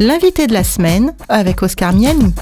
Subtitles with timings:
[0.00, 2.34] L'invité de la semaine avec Oscar Miani.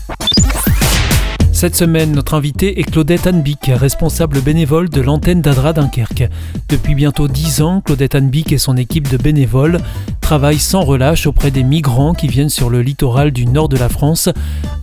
[1.52, 6.30] Cette semaine, notre invité est Claudette Anbic, responsable bénévole de l'antenne d'Adra Dunkerque.
[6.70, 9.80] Depuis bientôt dix ans, Claudette Anbic et son équipe de bénévoles
[10.22, 13.90] travaillent sans relâche auprès des migrants qui viennent sur le littoral du nord de la
[13.90, 14.30] France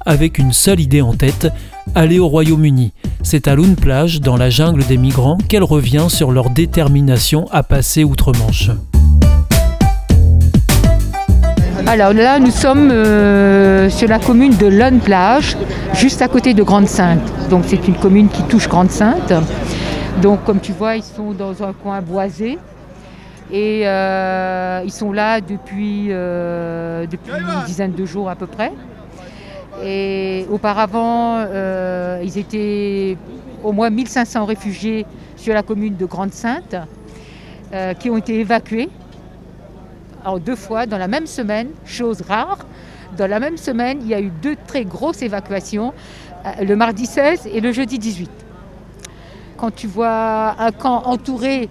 [0.06, 1.52] avec une seule idée en tête,
[1.96, 2.94] aller au Royaume-Uni.
[3.24, 7.64] C'est à Lune Plage, dans la jungle des migrants, qu'elle revient sur leur détermination à
[7.64, 8.70] passer outre-Manche.
[11.90, 15.58] Alors là, nous sommes euh, sur la commune de Lune Plage,
[15.96, 17.50] juste à côté de Grande-Sainte.
[17.50, 19.34] Donc c'est une commune qui touche Grande-Sainte.
[20.22, 22.60] Donc comme tu vois, ils sont dans un coin boisé.
[23.52, 28.72] Et euh, ils sont là depuis, euh, depuis une dizaine de jours à peu près.
[29.84, 31.40] Et auparavant,
[32.22, 33.18] ils étaient
[33.64, 36.76] au moins 1500 réfugiés sur la commune de Grande-Sainte
[37.98, 38.90] qui ont été évacués
[40.26, 42.60] en deux fois dans la même semaine, chose rare.
[43.18, 45.94] Dans la même semaine, il y a eu deux très grosses évacuations,
[46.46, 48.30] euh, le mardi 16 et le jeudi 18.
[49.58, 51.70] Quand tu vois un camp entouré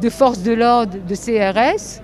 [0.00, 2.00] de forces de l'ordre de CRS,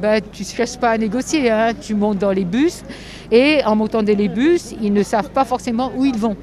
[0.00, 1.72] ben, tu ne cherches pas à négocier, hein.
[1.80, 2.82] tu montes dans les bus
[3.30, 6.36] et en montant dans les bus, ils ne savent pas forcément où ils vont.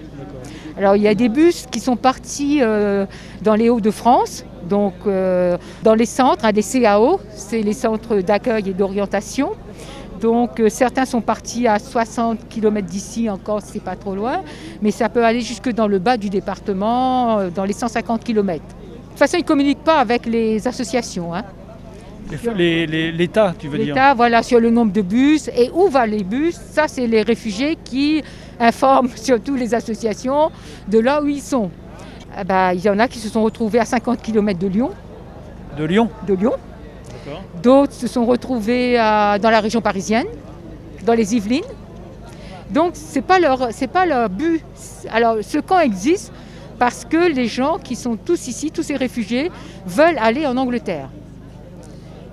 [0.78, 3.06] Alors il y a des bus qui sont partis euh,
[3.44, 8.73] dans les Hauts-de-France, donc euh, dans les centres, des CAO, c'est les centres d'accueil et
[8.73, 9.52] d'orientation.
[10.22, 14.42] Donc euh, certains sont partis à 60 km d'ici, encore c'est pas trop loin,
[14.81, 18.64] mais ça peut aller jusque dans le bas du département, dans les 150 km.
[18.64, 21.36] De toute façon, ils ne communiquent pas avec les associations.
[21.36, 21.44] Hein.
[22.55, 26.23] L'État, tu veux dire L'État, voilà, sur le nombre de bus et où vont les
[26.23, 26.55] bus?
[26.55, 28.23] Ça, c'est les réfugiés qui
[28.59, 30.52] informent surtout les associations
[30.88, 31.70] de là où ils sont.
[32.36, 34.92] Ah bah, il y en a qui se sont retrouvés à 50 km de Lyon.
[35.78, 36.53] De Lyon De Lyon.
[37.62, 40.28] D'autres se sont retrouvés dans la région parisienne,
[41.06, 41.64] dans les Yvelines.
[42.70, 44.64] Donc, ce n'est pas, leur, pas leur but.
[45.11, 46.32] Alors, ce camp existe
[46.80, 49.52] parce que les gens qui sont tous ici, tous ces réfugiés,
[49.86, 51.10] veulent aller en Angleterre.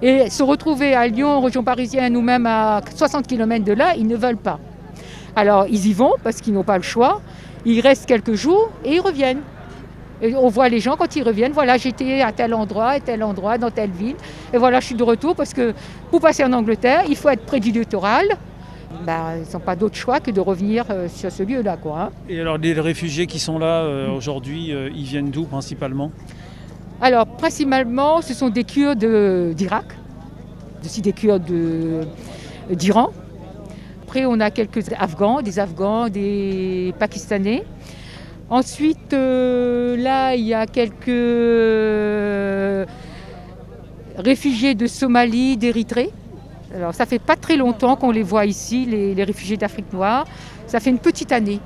[0.02, 3.94] Et se retrouver à Lyon, en région parisienne ou même à 60 km de là,
[3.96, 4.58] ils ne veulent pas.
[5.36, 7.20] Alors ils y vont parce qu'ils n'ont pas le choix.
[7.66, 9.42] Ils restent quelques jours et ils reviennent.
[10.22, 13.22] Et on voit les gens quand ils reviennent, voilà, j'étais à tel endroit, à tel
[13.22, 14.16] endroit, dans telle ville.
[14.52, 15.74] Et voilà, je suis de retour parce que
[16.10, 18.26] pour passer en Angleterre, il faut être près du littoral.
[19.06, 21.78] Ben, ils n'ont pas d'autre choix que de revenir euh, sur ce lieu-là.
[21.86, 22.10] Hein.
[22.28, 26.10] Et alors les réfugiés qui sont là euh, aujourd'hui, euh, ils viennent d'où principalement?
[27.00, 29.86] Alors, principalement, ce sont des Kurdes d'Irak,
[30.84, 31.50] aussi des Kurdes
[32.70, 33.08] d'Iran.
[34.02, 37.64] Après, on a quelques Afghans, des Afghans, des Pakistanais.
[38.50, 41.06] Ensuite, euh, là, il y a quelques
[44.16, 46.10] réfugiés de Somalie, d'Érythrée.
[46.74, 50.26] Alors, ça fait pas très longtemps qu'on les voit ici, les réfugiés d'Afrique noire.
[50.66, 51.60] Ça fait une petite année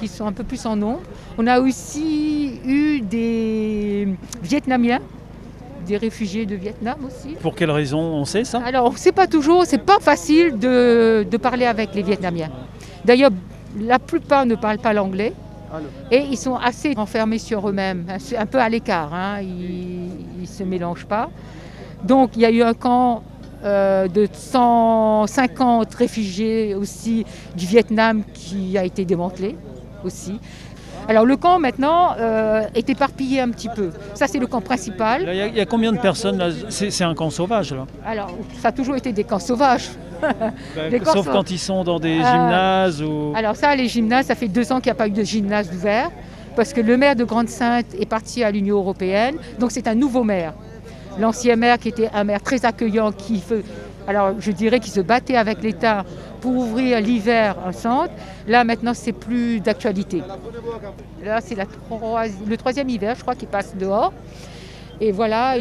[0.00, 1.02] qui sont un peu plus en nombre.
[1.38, 4.08] On a aussi eu des
[4.42, 5.00] Vietnamiens,
[5.86, 7.34] des réfugiés de Vietnam aussi.
[7.40, 8.62] Pour quelle raison on sait ça?
[8.64, 12.50] Alors on ne sait pas toujours, c'est pas facile de, parler avec les Vietnamiens.
[13.04, 13.30] D'ailleurs,
[13.78, 15.32] la plupart ne parlent pas l'anglais.
[16.10, 19.40] Et ils sont assez renfermés sur eux-mêmes, un peu à l'écart, hein.
[19.40, 21.30] ils ne se mélangent pas.
[22.04, 23.22] Donc il y a eu un camp
[23.62, 29.54] euh, de 150 réfugiés aussi du Vietnam qui a été démantelé
[30.02, 30.40] aussi.
[31.08, 33.90] Alors le camp maintenant euh, est éparpillé un petit peu.
[34.14, 35.28] Ça c'est le camp principal.
[35.28, 38.30] Il y, a combien de personnes là C'est un camp sauvage là Alors
[38.60, 39.90] ça a toujours été des camps sauvages.
[40.76, 43.32] Ben, sauf quand ils sont dans des euh, gymnases ou...
[43.34, 45.70] Alors ça les gymnases, ça fait deux ans qu'il n'y a pas eu de gymnase
[45.72, 46.10] ouvert
[46.56, 50.22] parce que le maire de Grande-Sainte est parti à l'Union européenne, donc c'est un nouveau
[50.22, 50.52] maire.
[51.18, 53.42] L'ancien maire qui était un maire très accueillant, qui
[54.10, 56.04] alors je dirais qu'il se battait avec l'État
[56.40, 58.12] pour ouvrir l'hiver un centre.
[58.48, 60.20] Là, maintenant, c'est plus d'actualité.
[61.24, 64.12] Là, c'est le troisième hiver, je crois, qui passe dehors.
[65.00, 65.54] Et voilà,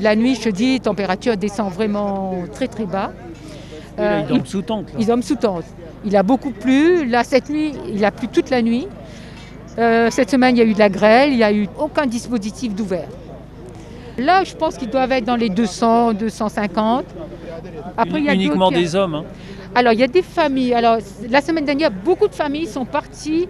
[0.00, 3.10] la nuit, je dis, température descend vraiment très très bas.
[3.98, 4.86] Euh, il dorment sous tente.
[4.98, 5.64] Ils dorment sous tente.
[6.04, 7.06] Il a beaucoup plu.
[7.06, 8.86] Là, cette nuit, il a plu toute la nuit.
[9.78, 11.30] Euh, cette semaine, il y a eu de la grêle.
[11.30, 13.08] Il n'y a eu aucun dispositif d'ouvert.
[14.18, 17.04] Là, je pense qu'ils doivent être dans les 200, 250.
[17.96, 19.14] Après, il y a uniquement des hommes.
[19.16, 19.24] Hein.
[19.74, 20.74] Alors, il y a des familles.
[20.74, 23.48] Alors, la semaine dernière, beaucoup de familles sont parties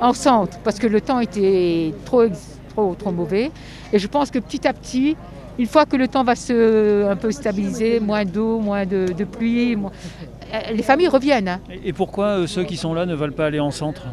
[0.00, 2.24] en centre parce que le temps était trop,
[2.70, 3.50] trop, trop mauvais.
[3.92, 5.16] Et je pense que petit à petit,
[5.58, 9.76] une fois que le temps va se un peu stabiliser, moins d'eau, moins de, pluie,
[9.76, 11.48] euh, les familles reviennent.
[11.48, 11.60] Hein.
[11.84, 14.06] Et pourquoi euh, ceux qui sont là ne veulent pas aller en centre?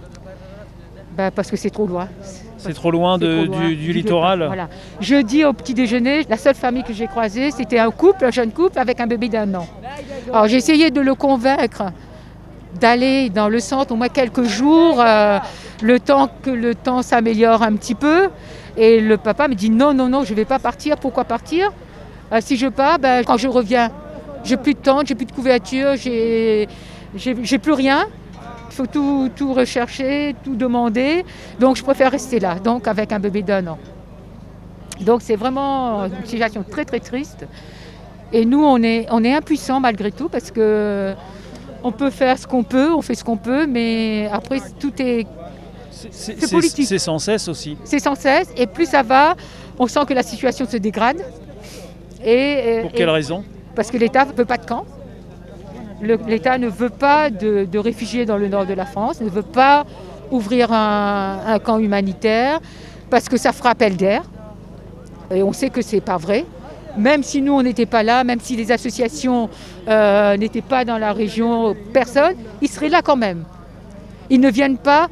[1.16, 2.10] Ben, Parce que c'est trop loin.
[2.58, 4.68] C'est trop loin, du, littoral voilà.
[5.00, 8.52] Jeudi au petit déjeuner, la seule famille que j'ai croisée, c'était un couple, un jeune
[8.52, 9.68] couple avec un bébé d'un an.
[10.32, 11.84] Alors j'ai essayé de le convaincre
[12.80, 15.40] d'aller dans le centre au moins quelques jours, euh,
[15.82, 18.30] le temps que le temps s'améliore un petit peu.
[18.78, 20.98] Et le papa me dit non, non, non, je ne vais pas partir.
[20.98, 21.72] Pourquoi partir?
[22.32, 23.90] Euh, Si je pars, ben, quand je reviens,
[24.44, 26.68] j'ai plus de tente, j'ai plus de couverture, j'ai
[27.62, 28.06] plus rien.
[28.80, 31.26] Il faut tout, tout rechercher, tout demander.
[31.60, 33.80] Donc je préfère rester là, donc avec un bébé d'un an.
[35.02, 37.48] Donc c'est vraiment une situation très très triste.
[38.32, 41.16] Et nous, on est, on est impuissants malgré tout parce que
[41.84, 45.26] on peut faire ce qu'on peut, on fait ce qu'on peut, mais après tout est,
[45.90, 46.86] C'est- politique.
[46.88, 47.80] c'est sans cesse aussi.
[47.84, 48.50] c'est sans cesse.
[48.58, 49.34] Et plus ça va,
[49.80, 51.18] on sent que la situation se dégrade.
[52.24, 53.44] Et, Pour et- quelle raison?
[53.76, 54.86] Parce que l'État ne veut pas de camp.
[56.02, 59.86] L'État ne veut pas de, réfugiés dans le nord de la France, ne veut pas
[60.32, 62.60] ouvrir un, camp humanitaire
[63.10, 64.24] parce que ça fera appel d'air.
[65.32, 66.46] Et on sait que c'est pas vrai.
[66.98, 69.50] Même si nous, on n'était pas là, même si les associations
[69.88, 73.44] euh, n'étaient pas dans la région, personne, ils seraient là quand même.
[74.30, 75.08] Ils ne viennent pas,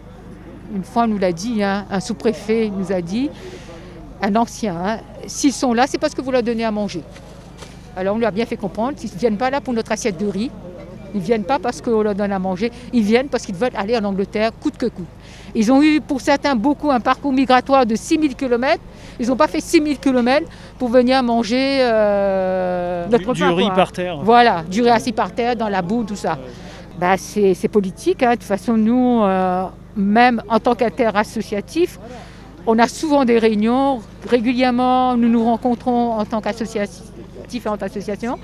[0.74, 3.30] une fois on nous l'a dit, hein, un sous-préfet nous a dit,
[4.22, 7.04] un ancien, hein, s'ils sont là, c'est parce que vous leur donnez à manger.
[7.96, 10.18] Alors on lui a bien fait comprendre, ils ne viennent pas là pour notre assiette
[10.18, 10.52] de riz,
[11.16, 13.72] ils ne viennent pas parce qu'on leur donne à manger, ils viennent parce qu'ils veulent
[13.76, 15.06] aller en Angleterre coûte que coûte.
[15.56, 18.80] Ils ont eu pour certains beaucoup un parcours migratoire de 6000 km,
[19.20, 20.46] ils n'ont pas fait 6000 km
[20.78, 24.18] pour venir manger euh, Du, notre du riz par terre.
[24.22, 26.38] Voilà, du riz assis par terre, dans la boue, tout ça.
[27.00, 28.22] Bah, c'est c'est politique.
[28.24, 28.32] hein.
[28.32, 29.66] De toute façon, nous, euh,
[29.96, 32.00] même en tant qu'inter-associatif,
[32.68, 34.02] on a souvent des réunions.
[34.30, 37.04] Régulièrement, nous nous rencontrons en tant qu'associatifs,
[37.48, 38.38] différentes associations.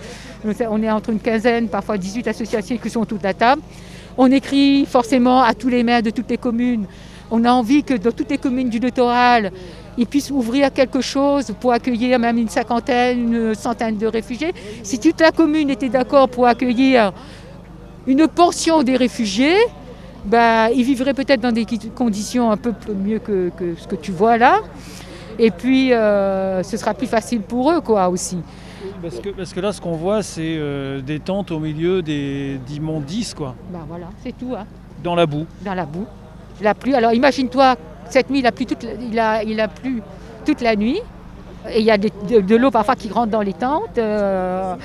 [0.70, 3.62] On est entre une quinzaine, parfois 18 associations qui sont toutes à table.
[4.18, 6.86] On écrit forcément à tous les maires de toutes les communes.
[7.30, 9.52] On a envie que dans toutes les communes du littoral,
[9.98, 14.54] ils puissent ouvrir quelque chose pour accueillir même une cinquantaine, une centaine de réfugiés.
[14.84, 17.14] Si toute la commune était d'accord pour accueillir
[18.08, 19.58] une pension des réfugiés,
[20.26, 21.66] ben, ils vivraient peut-être dans des
[21.96, 24.60] conditions un peu mieux que, que ce que tu vois là.
[25.40, 28.38] Et puis, euh, ce sera plus facile pour eux, quoi, aussi.
[29.02, 32.60] Parce que, parce que là, ce qu'on voit, c'est euh, des tentes au milieu des
[32.68, 34.66] d'immondices, quoi, Ben voilà, c'est tout, hein,
[35.04, 35.46] dans la boue.
[35.66, 36.06] dans la boue.
[36.62, 37.76] La pluie, alors imagine-toi,
[38.10, 40.02] cette nuit, il a plu toute, la- il a, il a plu
[40.46, 41.00] toute la nuit.
[41.70, 42.10] Et il y a de,
[42.42, 43.98] de l'eau parfois qui rentre dans les tentes.
[43.98, 44.76] euh,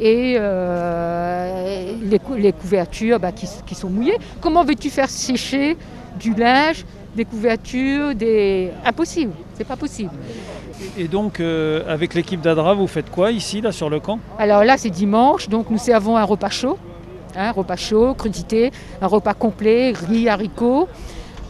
[0.00, 4.18] et euh, les, cou- les couvertures bah, qui, qui sont mouillées.
[4.40, 5.76] Comment veux-tu faire sécher
[6.18, 6.84] du linge,
[7.14, 8.70] des couvertures, des...
[8.84, 10.10] Impossible, c'est pas possible.
[10.98, 14.18] Et donc, euh, avec l'équipe d'Adra, vous faites quoi ici, là, sur le camp?
[14.38, 16.76] Alors là, c'est dimanche, donc nous servons un repas chaud,
[17.36, 20.88] hein, un repas chaud, crudité, un repas complet, riz, haricots,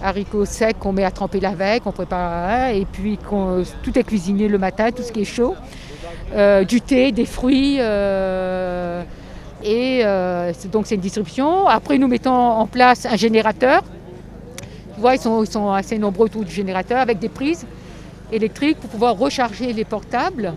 [0.02, 3.98] haricots secs qu'on met à tremper la veille, qu'on prépare, hein, et puis qu'on- tout
[3.98, 5.54] est cuisiné le matin, tout ce qui est chaud,
[6.34, 9.02] Euh, du thé, des fruits, euh,
[9.62, 10.02] et
[10.72, 11.68] donc c'est une distribution.
[11.68, 13.82] Après, nous mettons en place un générateur.
[14.94, 17.66] Tu vois, ils sont, ils sont assez nombreux autour du générateur avec des prises
[18.32, 20.54] électriques pour pouvoir recharger les portables.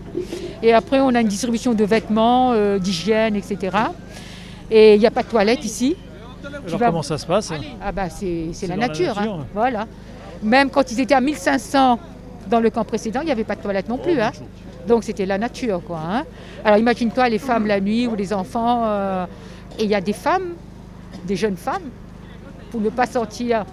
[0.62, 3.76] Et après, on a une distribution de vêtements, euh, d'hygiène, etc.
[4.70, 5.96] Et il n'y a pas de toilette ici.
[6.66, 7.52] Alors, vas- comment ça se passe?
[7.82, 9.18] Ah bah c'est la dans la nature.
[9.18, 9.20] hein.
[9.22, 9.46] nature.
[9.54, 9.86] Voilà.
[10.42, 11.98] Même quand ils étaient à 1500
[12.48, 14.20] dans le camp précédent, il n'y avait pas de toilette non plus.
[14.20, 14.30] hein.
[14.86, 15.82] Donc c'était la nature.
[15.86, 16.24] Quoi, hein.
[16.64, 18.82] Alors imagine-toi les femmes la nuit ou les enfants.
[18.86, 19.26] euh,
[19.78, 20.54] et il y a des femmes,
[21.26, 21.82] des jeunes femmes,
[22.70, 23.64] pour ne pas sortir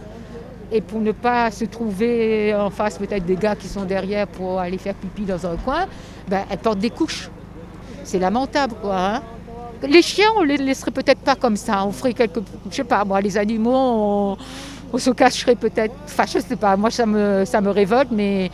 [0.72, 4.60] et pour ne pas se trouver en face peut-être des gars qui sont derrière pour
[4.60, 5.86] aller faire pipi dans un coin,
[6.28, 7.30] ben, elles portent des couches.
[8.04, 8.96] C'est lamentable, quoi.
[8.98, 9.22] hein.
[9.88, 11.86] Les chiens, on les laisserait peut-être pas comme ça.
[11.86, 14.38] On ferait quelques, je sais pas, moi, les animaux, on,
[14.94, 15.94] on se cacherait peut-être.
[16.06, 16.76] Enfin, je sais pas.
[16.78, 18.50] Moi, ça me, ça me révolte, mais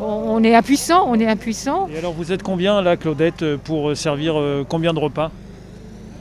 [0.00, 1.04] on, on est impuissant.
[1.06, 1.88] On est impuissant.
[1.92, 5.30] Et alors, vous êtes combien, là, Claudette, pour euh, servir euh, combien de repas?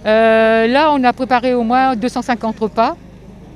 [0.05, 2.97] Euh, là, on a préparé au moins 250 repas.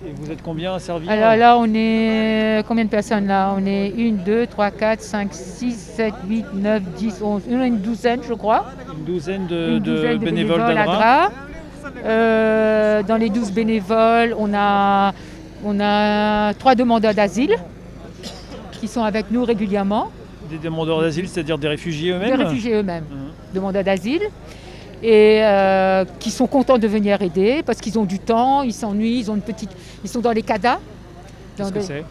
[0.07, 3.53] Et vous êtes combien à servir Alors là, on est combien de personnes là?
[3.57, 7.65] On est 1, 2, 3, 4, 5, 6, 7, 8, 9, 10, 11, on a
[7.67, 8.67] une douzaine, je crois.
[8.97, 11.31] Une douzaine de, une de douzaine de bénévoles à d'Adra Dra.
[12.05, 15.13] Euh, dans les 12 bénévoles, on a,
[15.65, 17.55] on a trois demandeurs d'asile
[18.79, 20.11] qui sont avec nous régulièrement,
[20.49, 23.17] Des demandeurs d'asile, c'est-à-dire des réfugiés des eux-mêmes réfugiés eux-mêmes, Mhm.
[23.55, 24.21] demandeurs d'asile,
[25.03, 29.19] et euh, qui sont contents de venir aider parce qu'ils ont du temps, ils s'ennuient,
[29.19, 29.69] ils ont une petite,
[30.03, 30.79] ils sont dans les CADA.
[31.55, 32.03] Qu'est-ce que c'est?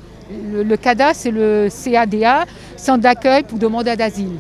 [0.52, 2.44] le, le CADA, c'est le CADA,
[2.76, 4.32] Centre d'accueil pour demandeurs d'asile.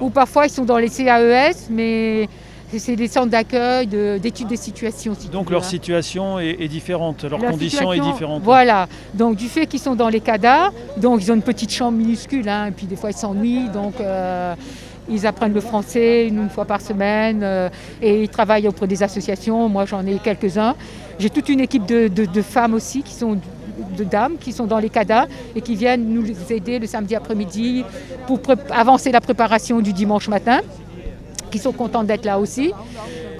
[0.00, 2.28] Ou parfois ils sont dans les CAES, mais
[2.76, 5.14] c'est- des centres d'accueil, de- d'études des situations.
[5.18, 8.42] si Donc leur situation est, est différente, leur, Leur condition est différente.
[8.42, 8.88] Voilà.
[9.14, 12.48] Donc du fait qu'ils sont dans les CADA, donc ils ont une petite chambre minuscule,
[12.48, 14.54] hein, et puis des fois ils s'ennuient, donc euh,
[15.08, 17.68] Ils apprennent le français une fois par semaine euh,
[18.00, 19.68] et ils travaillent auprès des associations.
[19.68, 20.74] Moi, j'en ai quelques-uns.
[21.18, 23.38] J'ai toute une équipe de, femmes aussi qui sont
[23.96, 27.84] de dames qui sont dans les CADA et qui viennent nous aider le samedi après-midi
[28.26, 30.60] pour avancer la préparation du dimanche matin,
[31.50, 32.72] qui sont contentes d'être là aussi.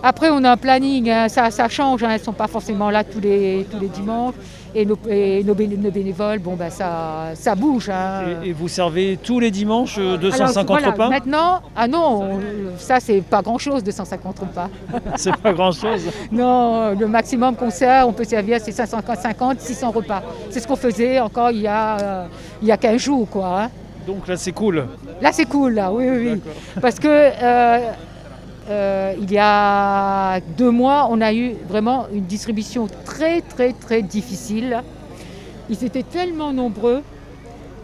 [0.02, 3.04] Après, on a un planning, hein, ça, change, hein, elles ne sont pas forcément là
[3.04, 4.34] tous les, tous les dimanches.
[4.76, 4.96] Et nos,
[5.54, 7.88] bénévoles, bon, ben, ça, ça bouge.
[7.88, 8.40] Hein.
[8.44, 11.08] Et, vous servez tous les dimanches 250 euh, repas?
[11.08, 12.40] Maintenant, ah non,
[12.78, 14.68] ça c'est pas grand-chose, 250 repas.
[15.16, 16.08] c'est pas grand-chose?
[16.32, 20.22] Non, le maximum qu'on sert, on peut servir, c'est 550, 600 repas.
[20.50, 22.26] C'est ce qu'on faisait encore il y a, euh,
[22.60, 23.68] il y a 15 jours, quoi.
[24.06, 24.86] Donc là, c'est cool?
[25.20, 26.40] Là, c'est cool, là, oui, oui.
[26.80, 27.90] Parce que euh,
[28.68, 34.02] euh, il y a deux mois, on a eu vraiment une distribution très très très
[34.02, 34.82] difficile.
[35.68, 37.02] Ils étaient tellement nombreux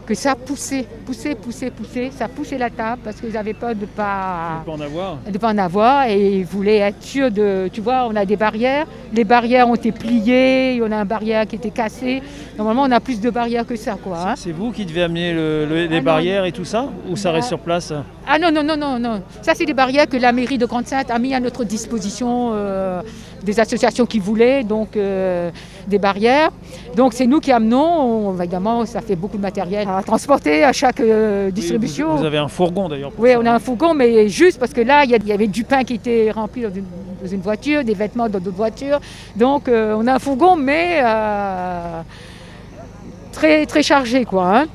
[0.05, 2.11] que ça poussait, poussait, poussait, poussait.
[2.11, 5.17] Ça poussait la table parce qu'ils avaient peur de ne pas, pas en avoir.
[5.31, 7.69] De pas en avoir et ils voulaient être sûrs de.
[7.71, 8.87] Tu vois, on a des barrières.
[9.13, 10.81] Les barrières ont été pliées.
[10.83, 12.21] On a une barrière qui était cassée.
[12.57, 14.31] Normalement, on a plus de barrières que ça, quoi.
[14.31, 14.33] Hein.
[14.35, 17.59] C'est vous qui devez amener les ah barrières et tout ça Ou ça reste sur
[17.59, 17.93] place?
[18.27, 19.23] Ah non, non, non, non, non.
[19.41, 22.51] Ça, c'est des barrières que la mairie de Grande-Sainte a mis à notre disposition.
[22.53, 23.01] Euh,
[23.43, 25.49] des associations qui voulaient donc euh,
[25.87, 26.51] des barrières.
[26.95, 30.99] Donc c'est nous qui amenons, évidemment ça fait beaucoup de matériel à transporter à chaque
[30.99, 32.17] euh, distribution.
[32.17, 33.11] vous, avez un fourgon d'ailleurs.
[33.17, 35.83] Oui, on a un fourgon, mais juste parce que là il y, avait du pain
[35.83, 36.69] qui était rempli dans
[37.31, 38.99] une, voiture, des vêtements dans d'autres voitures.
[39.35, 41.01] Donc on a un fourgon, mais
[43.31, 44.59] très, très chargé quoi.
[44.59, 44.65] Hein.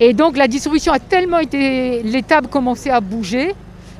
[0.00, 3.54] Et donc la distribution a tellement été, l'étape commençait à bouger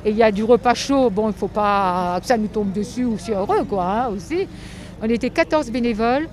[0.05, 2.47] et il y a du repas chaud, bon, il ne faut pas que ça nous
[2.47, 4.47] tombe dessus ou c'est heureux, quoi, hein, aussi.
[5.01, 6.27] On était 14 bénévoles.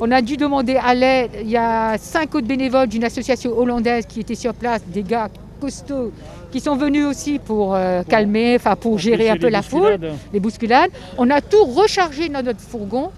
[0.00, 1.30] On a dû demander à l'aide.
[1.40, 5.30] Il y a cinq autres bénévoles d'une association hollandaise qui étaient sur place, des gars
[5.60, 6.12] costauds,
[6.52, 9.98] qui sont venus aussi pour euh, calmer, enfin pour gérer un peu la foule,
[10.32, 10.90] les bousculades.
[11.16, 13.10] On a tout rechargé dans notre fourgon.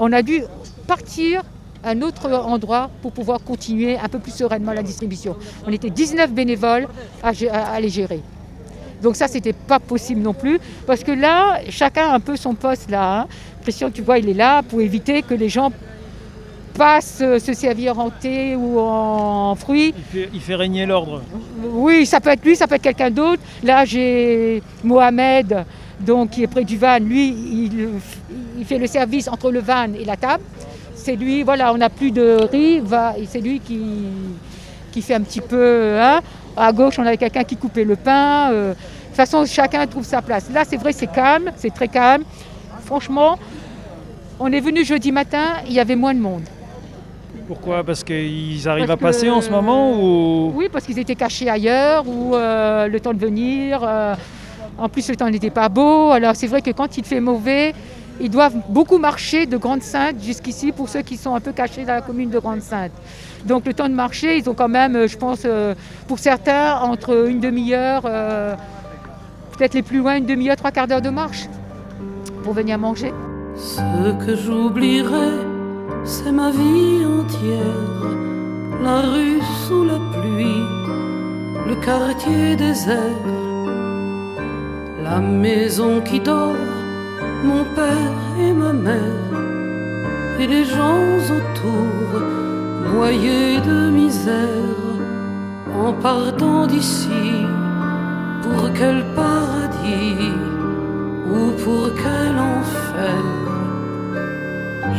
[0.00, 0.42] On a dû
[0.88, 1.42] partir
[1.88, 5.36] un autre endroit pour pouvoir continuer un peu plus sereinement la distribution.
[5.66, 6.88] On était 19 bénévoles
[7.22, 7.32] à,
[7.74, 8.20] à les gérer.
[9.02, 12.54] Donc ça, c'était pas possible non plus, parce que là, chacun a un peu son
[12.54, 13.20] poste là.
[13.20, 13.26] Hein.
[13.62, 15.70] Christian, tu vois, il est là pour éviter que les gens
[16.78, 19.92] passent se servir en thé ou en fruits.
[20.14, 21.22] Il fait, régner l'ordre.
[21.62, 23.42] Oui, ça peut être lui, ça peut être quelqu'un d'autre.
[23.62, 25.64] Là, j'ai Mohamed,
[26.00, 26.98] donc, qui est près du van.
[26.98, 27.28] Lui,
[28.58, 30.44] il, fait le service entre le van et la table.
[31.08, 32.82] C'est lui, voilà, on n'a plus de riz,
[33.26, 33.80] c'est lui qui,
[34.92, 35.96] qui fait un petit peu.
[35.98, 36.20] Hein,
[36.54, 38.52] à gauche, on avait quelqu'un qui coupait le pain.
[38.52, 40.50] Euh, de toute façon, chacun trouve sa place.
[40.52, 42.24] Là, c'est vrai, c'est calme, c'est très calme.
[42.84, 43.38] Franchement,
[44.38, 46.42] on est venu jeudi matin, il y avait moins de monde.
[47.46, 47.82] Pourquoi?
[47.82, 50.52] Parce qu'ils arrivent à passer en ce moment ou...
[50.54, 53.80] Oui, parce qu'ils étaient cachés ailleurs ou euh, le temps de venir.
[53.82, 54.14] Euh,
[54.76, 56.10] en plus, le temps n'était pas beau.
[56.10, 57.72] Alors, c'est vrai que quand il fait mauvais,
[58.20, 61.94] ils doivent beaucoup marcher de Grande-Sainte jusqu'ici pour ceux qui sont un peu cachés dans
[61.94, 62.92] la commune de Grande-Sainte.
[63.44, 65.74] Donc le temps de marcher, ils ont quand même, euh, je pense, euh,
[66.06, 68.54] pour certains, entre une demi-heure, euh,
[69.56, 71.48] peut-être les plus loin, une demi-heure, trois quarts d'heure de marche
[72.42, 73.12] pour venir manger.
[73.56, 75.30] Ce que j'oublierai,
[76.04, 78.18] c'est ma vie entière.
[78.82, 80.62] La rue sous la pluie,
[81.66, 82.96] le quartier désert,
[85.02, 86.54] la maison qui dort,
[87.44, 89.32] mon père et ma mère,
[90.40, 92.20] et les gens autour
[92.92, 94.88] noyé de misère
[95.74, 97.46] en partant d'ici.
[98.42, 100.32] Pour quel paradis
[101.30, 103.24] ou pour quel enfer?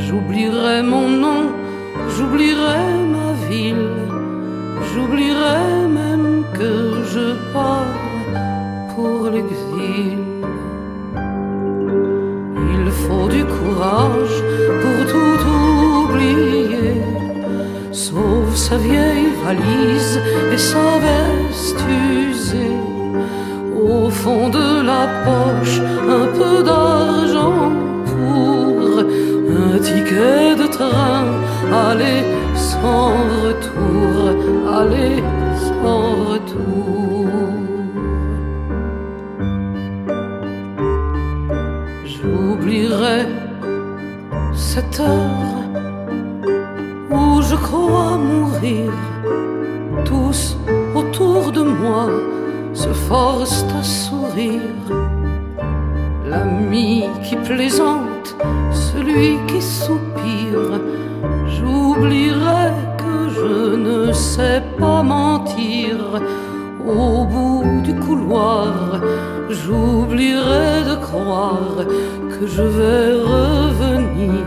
[0.05, 1.41] J'oublierai mon nom,
[2.15, 3.97] j'oublierai ma ville,
[4.93, 7.97] j'oublierai même que je pars
[8.93, 9.68] pour l'exil.
[13.79, 15.41] Pour tout
[16.03, 17.01] oublier
[17.91, 20.19] sauf sa vieille valise
[20.53, 22.77] et sa veste usée.
[23.81, 25.79] Au fond de la poche,
[26.17, 27.71] un peu d'argent
[28.09, 28.99] pour
[29.63, 31.25] un ticket de train,
[31.89, 32.21] aller
[32.55, 34.15] sans retour,
[34.79, 35.23] aller
[35.67, 37.28] sans retour.
[44.79, 45.59] Cette heure
[47.49, 48.91] je crois mourir.
[50.05, 50.57] Tous
[50.95, 52.07] autour de moi
[52.73, 54.85] se forcent à sourire.
[56.29, 58.35] L'ami qui plaisante,
[58.71, 60.71] celui qui soupire,
[61.53, 62.67] j'oublierai
[63.01, 65.95] que je ne sais pas mentir.
[66.87, 69.01] au bout du couloir,
[69.49, 71.77] j'oublierai de croire
[72.39, 74.45] que je vais revenir.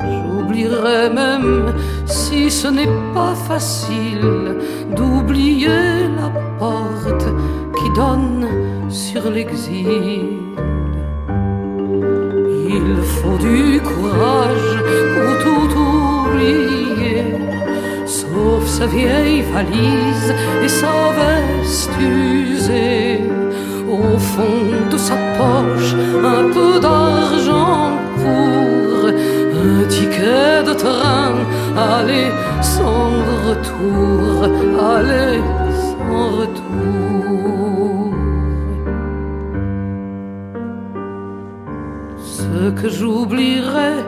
[0.00, 1.74] J'oublierai même
[2.06, 4.56] si ce n'est pas facile
[4.96, 7.26] d'oublier la porte
[7.76, 8.46] qui donne
[8.88, 10.38] sur l'exil.
[12.76, 14.74] Il faut du courage
[15.14, 17.24] pour tout oublier,
[18.06, 20.34] sauf sa vieille valise
[20.64, 23.41] et sa veste usée.
[24.02, 25.94] Au fond de sa poche,
[26.36, 31.34] un peu d'argent pour un ticket de train,
[31.76, 32.28] aller
[32.60, 33.10] sans
[33.48, 34.44] retour,
[34.94, 35.40] aller
[35.88, 38.10] sans retour.
[42.18, 44.04] Ce que j'oublierais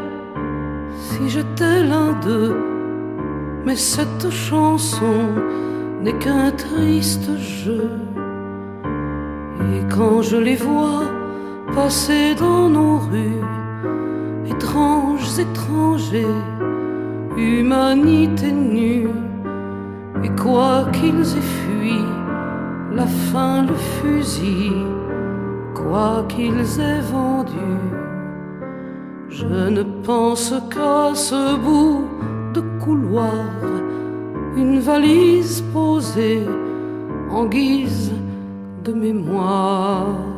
[0.96, 2.56] si j'étais l'un d'eux,
[3.64, 5.20] mais cette chanson
[6.02, 8.03] n'est qu'un triste jeu.
[9.73, 11.02] Et quand je les vois
[11.75, 13.42] passer dans nos rues,
[14.50, 16.40] étranges étrangers,
[17.37, 19.09] humanité nue,
[20.23, 21.99] et quoi qu'ils aient fui,
[22.92, 24.73] la faim, le fusil,
[25.75, 27.73] quoi qu'ils aient vendu,
[29.28, 32.04] je ne pense qu'à ce bout
[32.54, 33.33] de couloir,
[34.56, 36.47] une valise posée
[37.30, 38.12] en guise
[38.85, 40.34] de mémoire.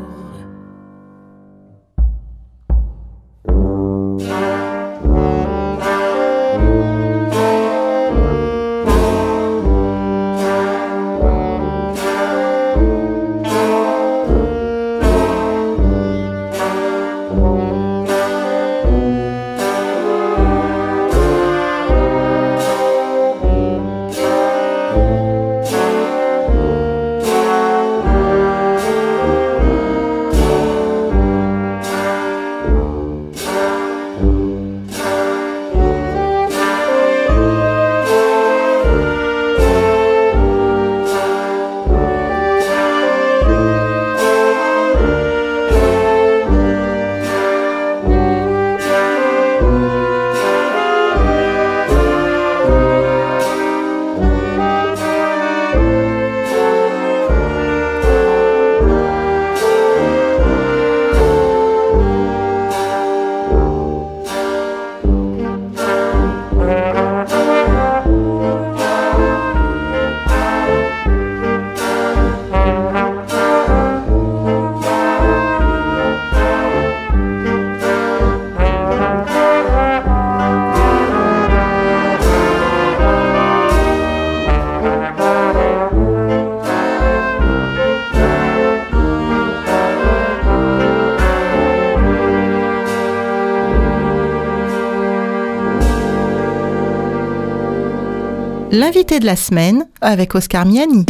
[98.79, 101.07] L'invité de la semaine avec Oscar Miani.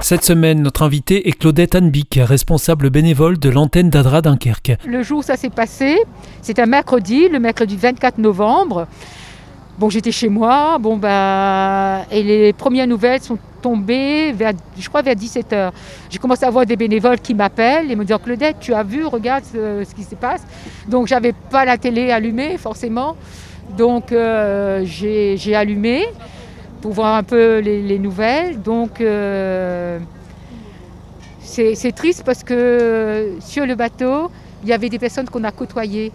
[0.00, 4.72] Cette semaine, notre invité est Claudette Anbic, responsable bénévole de l'antenne d'Adra Dunkerque.
[4.84, 6.02] Le jour où ça s'est passé,
[6.40, 8.88] c'est un mercredi, le mercredi 24 novembre.
[9.78, 15.02] Bon, j'étais chez moi, bon bah, et les premières nouvelles sont tombées vers, je crois
[15.02, 15.70] vers 17h.
[16.10, 19.06] J'ai commencé à voir des bénévoles qui m'appellent et me disent Claudette, tu as vu,
[19.06, 20.42] regarde ce, ce qui se passe.
[20.88, 23.14] Donc j'avais pas la télé allumée forcément.
[23.70, 26.04] Donc euh, j'ai allumé
[26.80, 28.60] pour voir un peu les, nouvelles.
[28.60, 29.98] Donc euh,
[31.40, 34.30] c'est triste parce que sur le bateau,
[34.62, 36.12] il y avait des personnes qu'on a côtoyées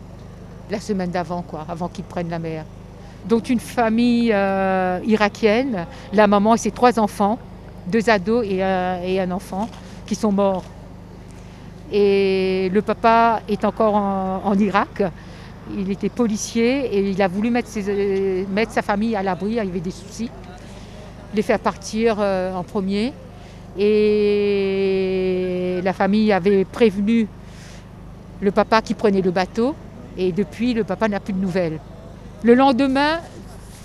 [0.70, 2.66] la semaine d'avant, quoi, avant qu'ils prennent la mer.
[3.26, 7.40] Donc une famille euh, irakienne, la maman et ses trois enfants,
[7.88, 9.70] deux ados et, un enfant,
[10.06, 10.64] qui sont morts.
[11.92, 15.04] Et le papa est encore en Irak
[15.76, 19.80] il était policier et il a voulu mettre, sa famille à l'abri, il y avait
[19.80, 20.30] des soucis,
[21.34, 23.14] les faire partir euh, en premier.
[23.80, 27.28] Et la famille avait prévenu
[28.42, 29.76] le papa qui prenait le bateau
[30.18, 31.80] et depuis le papa n'a plus de nouvelles.
[32.44, 33.20] Le lendemain,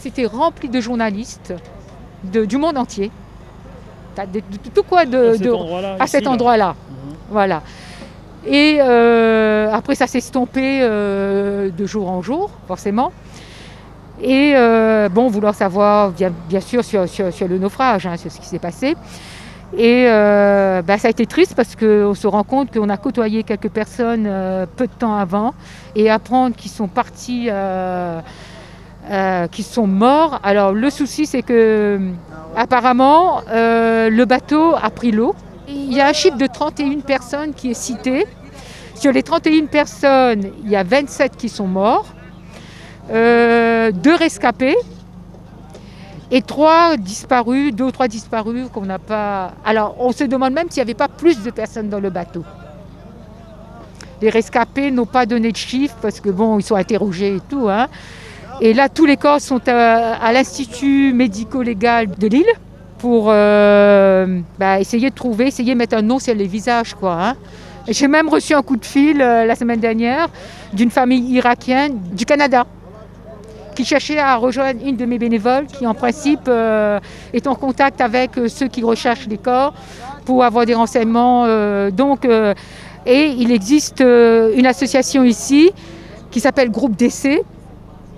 [0.01, 1.55] c'était rempli de journalistes
[2.25, 3.11] du monde entier.
[4.16, 4.42] De,
[4.75, 5.37] tout quoi de,
[5.99, 6.75] à cet endroit-là.
[6.88, 7.14] Mhm.
[7.31, 7.62] Voilà.
[8.46, 13.12] Et euh, après, ça s'est stompé euh, de jour en jour, forcément.
[14.20, 17.07] Et euh, bon, vouloir savoir, bien, sûr, sur,
[17.48, 18.96] le naufrage, hein, sur ce qui s'est passé.
[19.76, 23.70] Et bah, ça a été triste parce qu'on se rend compte qu'on a côtoyé quelques
[23.70, 24.24] personnes
[24.76, 25.55] peu de temps avant
[25.96, 27.48] et apprendre qu'ils sont partis
[29.11, 30.38] euh, qui sont morts.
[30.44, 31.98] Alors le souci c'est que
[32.55, 35.35] apparemment le bateau a pris l'eau.
[35.68, 38.27] Il y a un chiffre de 31 personnes qui est cité.
[38.94, 42.07] Sur les 31 personnes, il y a 27 qui sont morts,
[43.11, 44.77] euh, deux rescapés
[46.31, 49.53] et trois disparus, deux ou trois disparus qu'on n'a pas.
[49.64, 52.44] Alors on se demande même s'il n'y avait pas plus de personnes dans le bateau.
[54.20, 57.68] Les rescapés n'ont pas donné de chiffres parce que bon, ils sont interrogés et tout.
[57.68, 57.88] hein.
[58.61, 62.53] Et là, tous les corps sont à, à l'Institut médico-légal de Lille
[63.03, 66.95] pour euh, bah, essayer de trouver, essayer de mettre un nom sur les visages.
[66.95, 67.17] quoi.
[67.21, 67.35] hein.
[67.88, 70.29] J'ai même reçu un coup de fil euh, la semaine dernière
[70.73, 72.65] d'une famille irakienne du Canada
[73.75, 77.01] qui cherchait à rejoindre une de mes bénévoles qui en principe euh,
[77.33, 79.75] est en contact avec ceux qui recherchent les corps
[80.25, 81.45] pour avoir des renseignements.
[81.91, 82.25] donc,
[83.05, 85.73] et il existe une association ici
[86.31, 87.43] qui s'appelle Groupe Décès.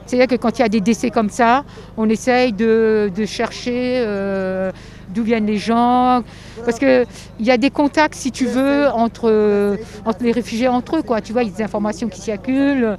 [0.06, 1.64] C'est-à-dire que quand il y a des décès comme ça,
[1.96, 4.70] on essaye de, chercher euh,
[5.14, 6.22] d'où viennent les gens.
[6.64, 7.06] Parce qu'il
[7.40, 9.76] y a des contacts, si tu veux, entre,
[10.20, 11.02] les réfugiés entre eux.
[11.02, 11.20] Quoi.
[11.20, 12.96] Tu vois, il y a des informations qui circulent.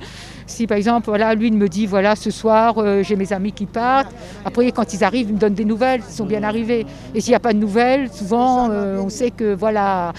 [0.47, 3.65] Si par exemple, lui il me dit, voilà, ce soir, euh, j'ai mes amis qui
[3.65, 4.13] partent.
[4.45, 6.85] Après, quand ils arrivent, ils me donnent des nouvelles, ils sont bien arrivés.
[7.15, 10.13] Et s'il n'y a pas de nouvelles, souvent, euh, on sait que, voilà,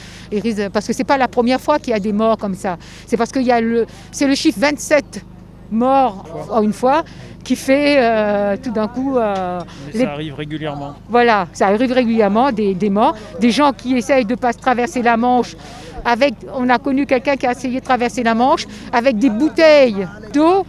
[0.73, 2.77] parce que c'est pas la première fois qu'il y a des morts comme ça.
[3.07, 5.25] C'est parce qu'il c'est le chiffre 27
[5.71, 7.03] morts en une fois
[7.45, 10.95] qui fait euh, tout d'un coup, euh, Mais Les- ça arrive régulièrement.
[11.09, 15.01] voilà, ça arrive régulièrement, des, des morts, des gens qui essayent de pas se traverser
[15.03, 15.57] la Manche.
[16.05, 20.07] Avec, on a connu quelqu'un qui a essayé de traverser la Manche avec des bouteilles
[20.33, 20.67] d'eau,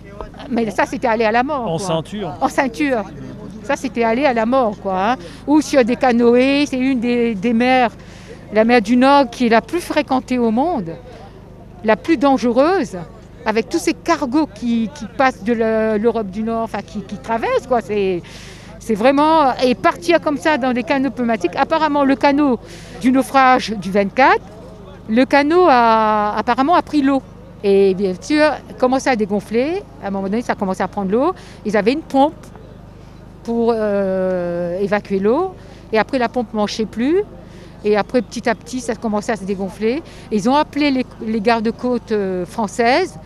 [0.50, 1.68] mais ça c'était aller à la mort.
[1.72, 1.88] En quoi.
[1.88, 2.34] ceinture.
[2.42, 3.04] En ceinture.
[3.64, 5.12] Ça, c'était aller à la mort, quoi.
[5.12, 5.16] hein.
[5.46, 7.90] Ou sur des canoës, c'est une des, des mers,
[8.54, 10.92] la mer du Nord, qui est la plus fréquentée au monde,
[11.84, 12.98] la plus dangereuse,
[13.48, 15.54] avec tous ces cargos qui, qui passent de
[15.98, 17.80] l'Europe du Nord, enfin, qui, qui traversent, quoi.
[17.80, 18.22] C'est,
[18.90, 19.54] vraiment.
[19.64, 22.60] Et partir comme ça dans des canaux pneumatiques, apparemment, le canot
[23.00, 24.40] du naufrage du 24,
[25.08, 27.22] le canot a, apparemment a pris l'eau.
[27.64, 29.82] Et bien sûr, commençait à dégonfler.
[30.04, 31.34] À un moment donné, ça a commencé à prendre l'eau.
[31.66, 32.36] Ils avaient une pompe
[33.44, 35.56] pour euh, évacuer l'eau.
[35.94, 37.24] Et après, la pompe ne marchait plus.
[37.86, 40.02] Et après, petit à petit, ça commençait à se dégonfler.
[40.32, 43.18] Ils ont appelé les, gardes-côtes euh, françaises,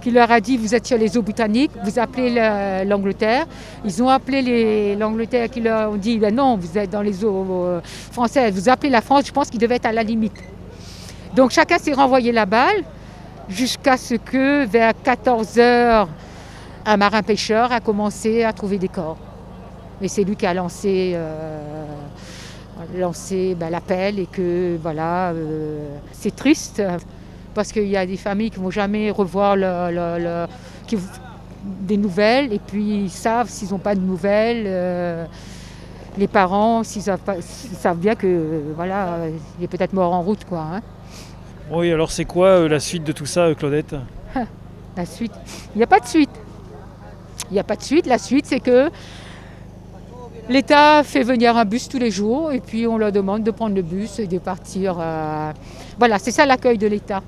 [0.00, 3.46] qui leur a dit vous êtes sur les eaux britanniques, vous appelez la- l'Angleterre.
[3.84, 7.46] Ils ont appelé l'Angleterre qui leur ont dit ben non, vous êtes dans les eaux
[7.64, 7.80] euh,
[8.12, 9.22] françaises, vous appelez la France.
[9.26, 10.36] Je pense qu'ils devaient être à la limite.
[11.34, 12.84] Donc chacun s'est renvoyé la balle
[13.48, 16.08] jusqu'à ce que vers 14 heures,
[16.84, 19.16] un marin pêcheur a commencé à trouver des corps.
[20.02, 21.84] Et c'est lui qui a lancé, euh,
[22.96, 26.82] lancé ben, l'appel et que voilà, euh, c'est triste
[27.54, 30.46] parce qu'il y a des familles qui ne vont jamais revoir le- le- le-
[30.86, 30.98] qui-
[31.64, 34.64] des nouvelles et puis ils savent s'ils n'ont pas de nouvelles.
[34.66, 35.24] euh,
[36.16, 39.18] les parents, s'ils savent, pas- savent bien que voilà,
[39.58, 40.60] il est peut-être mort en route quoi.
[40.74, 40.82] hein.
[41.72, 43.96] Oui, alors c'est quoi euh, la suite de tout ça, Claudette?
[44.96, 45.32] La suite,
[45.74, 46.30] il n'y a pas de suite.
[47.50, 48.06] Il n'y a pas de suite.
[48.06, 48.90] La suite, c'est que
[50.48, 53.74] l'État fait venir un bus tous les jours et puis on leur demande de prendre
[53.74, 54.96] le bus et de partir.
[55.00, 55.52] euh,
[55.98, 57.22] Voilà, c'est ça l'accueil de l'État.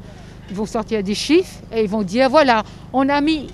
[0.51, 3.49] Ils vont sortir des chiffres et ils vont dire voilà, on a mis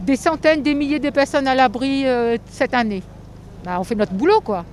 [0.00, 3.02] des centaines, des milliers de personnes à l'abri euh, cette année.
[3.64, 4.64] Ben, on fait notre boulot, quoi.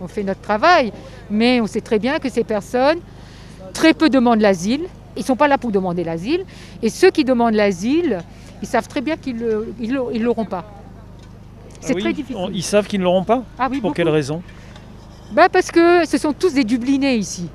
[0.00, 0.92] On fait notre travail.
[1.30, 2.98] Mais on sait très bien que ces personnes,
[3.74, 4.86] très peu demandent l'asile.
[5.16, 6.44] Ils ne sont pas là pour demander l'asile.
[6.82, 8.20] Et ceux qui demandent l'asile,
[8.62, 10.64] ils savent très bien qu'ils ne l'auront pas.
[11.82, 12.36] C'est Ah oui, très difficile.
[12.38, 13.94] on- Ils savent qu'ils ne l'auront pas Ah oui, Pour beaucoup.
[13.96, 14.42] quelle raison
[15.32, 17.48] Ben, Parce que ce sont tous des Dublinés ici.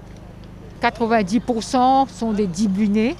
[0.82, 3.16] 90% sont des Dublinés.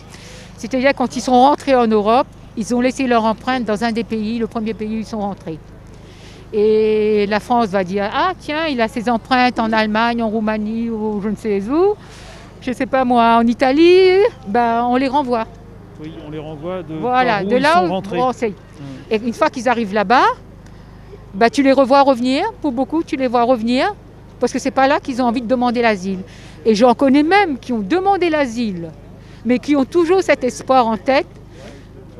[0.58, 4.04] C'est-à-dire quand ils sont rentrés en Europe, ils ont laissé leur empreinte dans un des
[4.04, 5.60] pays, le premier pays où ils sont rentrés.
[6.54, 10.90] Et la France va dire Ah, tiens, il a ses empreintes en Allemagne, en Roumanie
[10.90, 11.96] ou je ne sais où.
[12.62, 14.18] Je ne sais pas moi, en Italie,
[14.48, 15.46] ben, on les renvoie.
[16.02, 18.20] Oui, on les renvoie de, Voilà, par où de ils là sont où rentrés.
[18.20, 18.54] on sait.
[19.12, 20.26] Et une fois qu'ils arrivent là-bas,
[21.34, 22.52] bah, tu les revois revenir.
[22.62, 23.94] Pour beaucoup, tu les vois revenir
[24.40, 26.20] parce que c'est pas là qu'ils ont envie de demander l'asile.
[26.66, 28.92] Et j'en connais même qui ont demandé l'asile,
[29.46, 31.28] mais qui ont toujours cet espoir en tête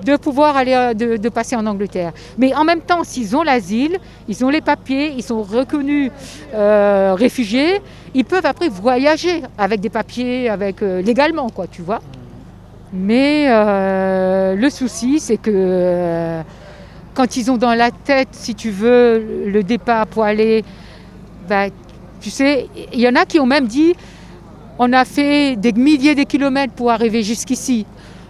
[0.04, 2.14] de pouvoir aller, euh, de, passer en Angleterre.
[2.38, 6.12] Mais en même temps, s'ils ont l'asile, ils ont les papiers, ils sont reconnus
[6.54, 7.82] euh, réfugiés,
[8.14, 12.02] ils peuvent après voyager avec des papiers, avec euh, légalement, quoi, tu vois.
[12.94, 13.48] Mais
[14.56, 16.42] le souci, c'est que
[17.18, 20.64] quand ils ont dans la tête, si tu veux, le départ pour aller,
[21.50, 21.66] bah,
[22.22, 23.96] tu sais, il y en a qui ont même dit,
[24.78, 27.88] on a fait des milliers de kilomètres pour arriver jusqu'ici.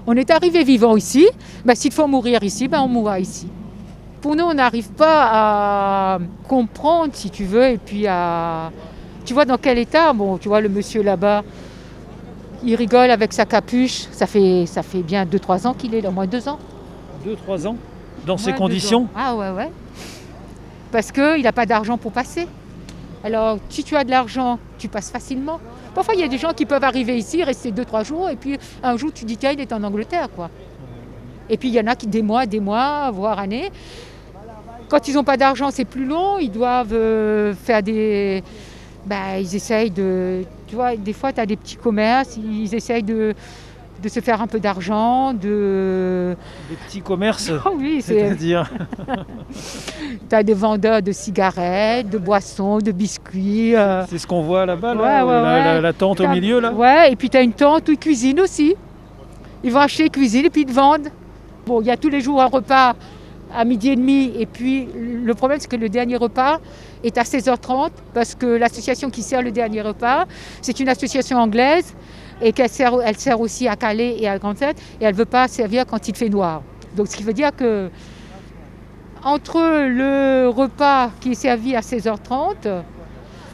[0.07, 1.27] On est arrivé vivant ici,
[1.65, 3.49] bah, s'il faut mourir ici, bah, on mourra ici.
[4.21, 8.71] pour nous, on n'arrive pas à comprendre, si tu veux, et puis à...
[9.25, 11.43] Tu vois dans quel état Bon, tu vois le monsieur là-bas,
[12.63, 14.07] il rigole avec sa capuche.
[14.13, 16.59] Ça fait, ça fait bien 2-3 ans qu'il est là, au moins 2 ans.
[17.25, 17.75] 2-3 ans?
[18.27, 19.07] Dans ces conditions?
[19.15, 19.71] Ah ouais, ouais.
[20.91, 22.45] Parce qu'il n'a pas d'argent pour passer.
[23.23, 25.59] Alors, si tu as de l'argent, tu passes facilement.
[25.95, 28.57] Parfois, il y a des gens qui peuvent arriver ici, rester 2-3 jours, et puis
[28.83, 30.49] un jour, tu dis, tiens, il est en Angleterre, quoi.
[31.49, 33.71] Et puis, il y en a qui, des mois, des mois, voire années.
[34.89, 36.37] Quand ils n'ont pas d'argent, c'est plus long.
[36.37, 38.43] Ils doivent euh, faire des...
[39.05, 40.43] bah, ils essayent de...
[40.67, 43.33] Tu vois, des fois, tu as des petits commerces, ils essayent de,
[44.01, 46.35] de se faire un peu d'argent, de...
[46.69, 48.19] Des petits commerces Oh oui, c'est...
[48.19, 48.69] C'est-à-dire
[50.29, 53.75] Tu as des vendeurs de cigarettes, de boissons, de biscuits.
[53.75, 55.63] euh, C'est ce qu'on voit là-bas, là, Ouais, ouais, la, ouais.
[55.63, 57.97] la- la tente au milieu là Ouais, et puis tu as une tente où ils
[57.97, 58.75] cuisinent aussi.
[59.63, 61.07] Ils vont acheter, ils cuisinent et puis ils te vendent.
[61.65, 62.95] Bon, il y a tous les jours un repas
[63.55, 64.31] à midi et demi.
[64.37, 64.87] Et puis
[65.23, 66.59] le problème, c'est que le dernier repas
[67.03, 70.25] est à 16h30 parce que l'association qui sert le dernier repas,
[70.61, 71.95] c'est une association anglaise
[72.41, 75.25] et qu'elle sert, elle sert aussi à Calais et à Grande-Sainte et elle ne veut
[75.25, 76.61] pas servir quand il fait noir.
[76.95, 77.89] Donc ce qui veut dire que
[79.23, 82.83] entre le repas qui est servi à 16h30,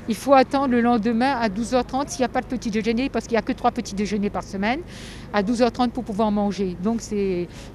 [0.10, 3.26] il faut attendre le lendemain à 12h30 s'il n'y a pas de petit déjeuner, parce
[3.26, 4.82] qu'il n'y a que trois petits déjeuners par semaine,
[5.34, 6.76] à 12h30 pour pouvoir manger.
[6.84, 7.02] Donc.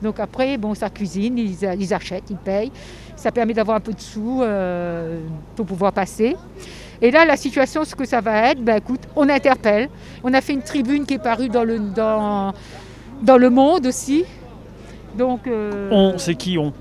[0.02, 2.72] Donc après, bon, ça cuisine, ils, ils achètent, ils payent.
[3.16, 5.20] Ça permet d'avoir un peu de sous euh,
[5.56, 6.36] pour pouvoir passer.
[7.00, 9.88] Et là, la situation, ce que ça va être, ben écoute, on interpelle.
[10.24, 12.52] On a fait une tribune qui est parue dans le, dans,
[13.22, 14.24] dans le monde aussi.
[15.16, 16.72] Donc, euh, On, c'est qui on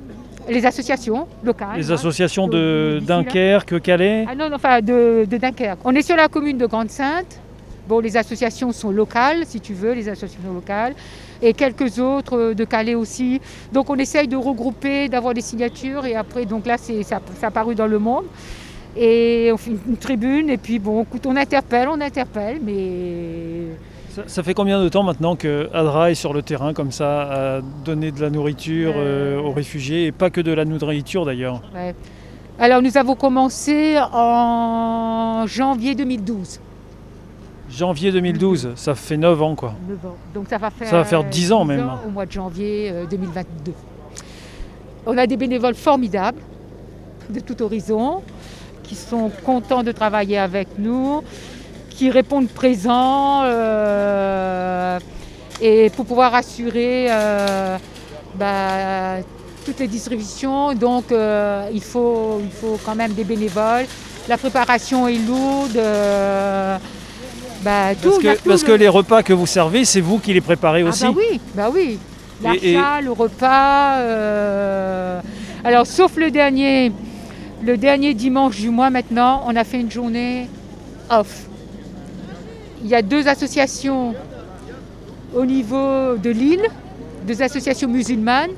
[0.50, 1.76] les associations locales.
[1.76, 1.96] Les hein.
[1.96, 3.18] associations de- de d'ici, là.
[3.18, 5.80] Dunkerque, Calais Ah non, non, enfin de, de Dunkerque.
[5.84, 7.42] On est sur la commune de Grande-Sainte.
[7.88, 10.94] Bon, les associations sont locales, si tu veux, les associations locales.
[11.42, 13.42] Et quelques autres de Calais aussi.
[13.74, 16.06] Donc on essaye de regrouper, d'avoir des signatures.
[16.06, 18.26] Et après, donc là, c'est, ça, ça a paru dans le monde.
[18.98, 20.50] Et on fait une, une tribune.
[20.50, 22.60] Et puis, bon, écoute, on interpelle, on interpelle.
[22.64, 23.76] Mais
[24.10, 27.58] Ça, ça fait combien de temps maintenant que Adra est sur le terrain comme ça
[27.58, 29.42] à donner de la nourriture euh, Euh.
[29.42, 31.94] aux réfugiés et pas que de la nourriture d'ailleurs ouais.
[32.60, 36.60] Alors nous avons commencé en janvier 2012.
[37.70, 39.76] Janvier 2012, ça fait 9 ans quoi.
[39.88, 40.16] 9 ans.
[40.34, 41.88] Donc ça va faire, Ça va faire 10 ans même.
[42.08, 43.74] au mois de janvier euh, 2022.
[45.06, 46.40] On a des bénévoles formidables
[47.30, 48.22] de tout horizon
[48.88, 51.22] qui sont contents de travailler avec nous,
[51.90, 55.00] qui répondent présents euh,
[55.62, 57.78] et pour pouvoir assurer euh,
[58.36, 59.22] bah,
[59.66, 60.74] toutes les distributions.
[60.74, 63.86] Donc euh, il, faut, il faut quand même des bénévoles.
[64.30, 65.80] La préparation est lourde.
[67.64, 70.20] bah, tout, Parce que, tout parce le- que les repas que vous servez, c'est vous
[70.20, 71.06] qui les préparez aussi.
[71.06, 72.00] ah bah oui, bah oui.
[72.62, 73.98] Et- L'achat, le repas.
[75.64, 76.92] Alors sauf le dernier,
[77.64, 80.48] le dernier dimanche du mois maintenant, on a fait une journée
[81.10, 81.48] off.
[82.84, 84.14] Il y a deux associations
[85.34, 86.68] au niveau de l'île,
[87.26, 88.52] deux associations musulmanes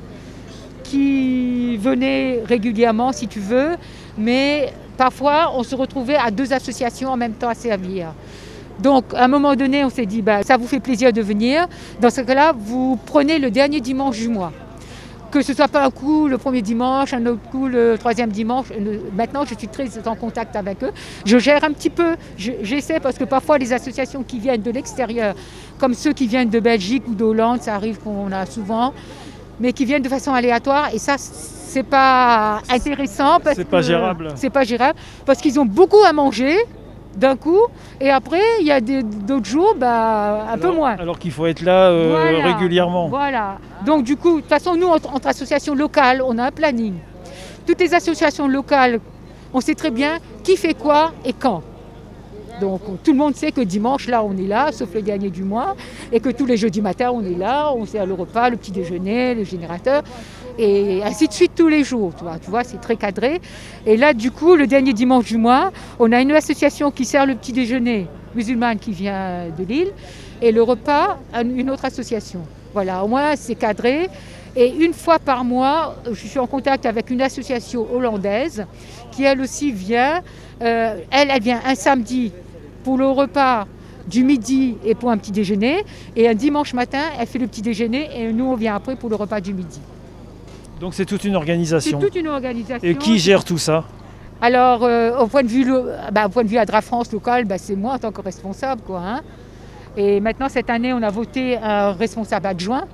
[0.84, 3.70] qui venaient régulièrement si tu veux,
[4.18, 8.12] mais parfois on se retrouvait à deux associations en même temps à servir.
[8.80, 11.68] Donc, à un moment donné, on s'est dit, bah, ça vous fait plaisir de venir.
[12.00, 14.52] Dans ce cas-là, vous prenez le dernier dimanche du mois.
[15.30, 18.66] Que ce soit pas un coup le premier dimanche, un autre coup le troisième dimanche.
[18.70, 20.90] Le- Maintenant, je suis très en contact avec eux.
[21.24, 22.16] Je gère un petit peu.
[22.36, 25.34] Je- J'essaie parce que parfois, les associations qui viennent de l'extérieur,
[25.78, 28.92] comme ceux qui viennent de Belgique ou d'Hollande, ça arrive qu'on a souvent,
[29.60, 30.88] mais qui viennent de façon aléatoire.
[30.92, 33.38] Et ça, c'est pas intéressant.
[33.54, 34.32] C'est pas gérable.
[34.34, 36.56] C'est pas gérable parce qu'ils ont beaucoup à manger
[37.16, 37.60] d'un coup
[38.00, 40.96] et après il y a d'autres jours bah, un peu moins.
[40.96, 42.54] Alors qu'il faut être là euh, Voilà.
[42.54, 43.08] régulièrement.
[43.08, 43.58] Voilà.
[43.84, 46.94] Donc du coup, de toute façon, nous, entre, entre associations locales, on a un planning.
[47.66, 49.00] Toutes les associations locales,
[49.52, 51.62] on sait très bien qui fait quoi et quand.
[52.60, 55.44] Donc tout le monde sait que dimanche, là, on est là, sauf le dernier du
[55.44, 55.76] mois,
[56.12, 58.70] et que tous les jeudis matins, on est là, on sert le repas, le petit
[58.70, 60.02] déjeuner, le générateur,
[60.60, 62.12] et ainsi de suite tous les jours.
[62.16, 63.40] Tu vois, tu vois c'est très cadré.
[63.86, 67.26] Et là, du coup, le dernier dimanche du mois, on a une association qui sert
[67.26, 69.92] le petit déjeuner musulmane qui vient de Lille,
[70.40, 72.40] et le repas, une autre association.
[72.72, 74.08] Voilà, au moins c'est cadré.
[74.56, 78.66] Et une fois par mois, je suis en contact avec une association hollandaise
[79.12, 80.22] qui elle aussi vient.
[80.62, 82.32] Euh, elle, elle vient un samedi
[82.84, 83.66] pour le repas
[84.08, 85.84] du midi et pour un petit déjeuner.
[86.16, 89.08] Et un dimanche matin, elle fait le petit déjeuner et nous, on vient après pour
[89.08, 89.80] le repas du midi.
[90.80, 91.98] Donc c'est toute une C'est organisation.
[92.00, 92.88] toute une organisation.
[92.88, 93.84] Et qui gère tout ça?
[94.40, 97.44] Alors, euh, au, point de vue, lo- bah, au point de vue Adra France local,
[97.44, 98.80] bah, c'est moi en tant que responsable.
[98.86, 99.20] Quoi, hein.
[99.96, 102.84] Et maintenant, cette année, on a voté un responsable adjoint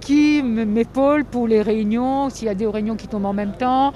[0.00, 3.92] qui m'épaule pour les réunions, s'il y a des réunions qui tombent en même temps.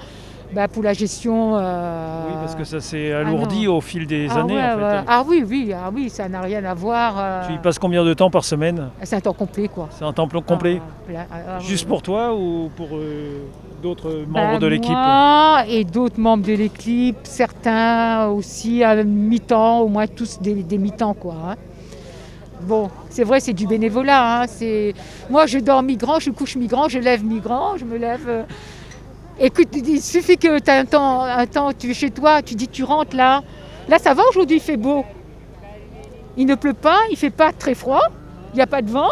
[0.53, 1.55] Bah, pour la gestion.
[1.55, 4.61] Euh, oui, parce que ça s'est alourdi au fil des ah années.
[4.61, 5.03] en fait.
[5.07, 7.15] Ah oui, oui, ah oui, ça n'a rien à voir.
[7.17, 8.89] Euh, tu y passes combien de temps par semaine?
[9.03, 9.87] C'est un temps complet, quoi.
[9.91, 10.81] C'est un temps complet
[11.15, 13.43] ah, Juste pour toi ou pour euh,
[13.81, 14.91] d'autres membres bah, de l'équipe?
[14.91, 21.13] Moi et d'autres membres de l'équipe, certains aussi à mi-temps, au moins tous des, mi-temps,
[21.13, 21.35] quoi.
[21.51, 21.55] Hein.
[22.63, 24.43] Bon, c'est vrai, c'est du bénévolat.
[24.43, 24.45] Hein.
[25.29, 28.45] Moi, je dors migrant, je couche migrant, je lève migrant, je me lève.
[29.39, 32.83] Écoute, il suffit que tu as un temps, tu es chez toi, tu dis tu
[32.83, 33.41] rentres là.
[33.87, 35.05] Là, ça va aujourd'hui, il fait beau.
[36.37, 38.03] Il ne pleut pas, il fait pas très froid,
[38.53, 39.11] il n'y a pas de vent.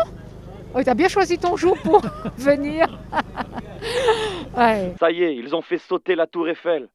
[0.76, 2.02] Oh, tu as bien choisi ton jour pour
[2.38, 3.00] venir.
[4.56, 6.90] Ça y est, ils ont fait sauter la tour Eiffel.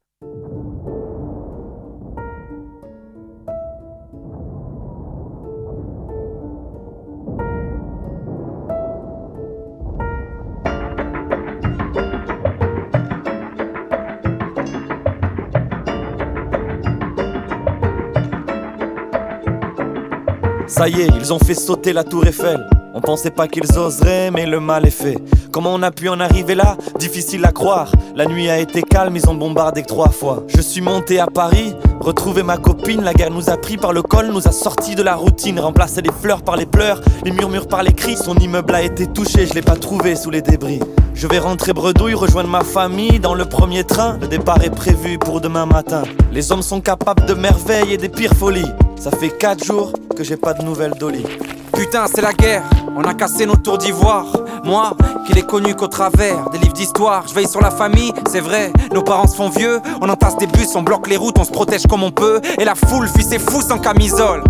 [20.77, 22.67] Ça y est, ils ont fait sauter la tour Eiffel.
[22.95, 25.17] On pensait pas qu'ils oseraient, mais le mal est fait.
[25.53, 26.77] Comment on a pu en arriver là?
[26.99, 27.93] Difficile à croire.
[28.17, 30.43] La nuit a été calme, ils ont bombardé trois fois.
[30.49, 33.05] Je suis monté à Paris, retrouvé ma copine.
[33.05, 35.61] La guerre nous a pris par le col, nous a sortis de la routine.
[35.61, 38.17] Remplacé les fleurs par les pleurs, les murmures par les cris.
[38.17, 40.81] Son immeuble a été touché, je l'ai pas trouvé sous les débris.
[41.15, 44.19] Je vais rentrer bredouille, rejoindre ma famille dans le premier train.
[44.21, 46.03] Le départ est prévu pour demain matin.
[46.33, 48.73] Les hommes sont capables de merveilles et des pires folies.
[48.97, 51.25] Ça fait 4 jours que j'ai pas de nouvelles d'Oli.
[51.73, 52.63] Putain, c'est la guerre,
[52.97, 54.27] on a cassé nos tours d'ivoire.
[54.65, 54.93] Moi,
[55.27, 58.73] qui l'ai connu qu'au travers des livres d'histoire, je veille sur la famille, c'est vrai,
[58.93, 61.51] nos parents se font vieux, on entasse des bus, on bloque les routes, on se
[61.51, 64.43] protège comme on peut, et la foule fuit ses fous sans camisole.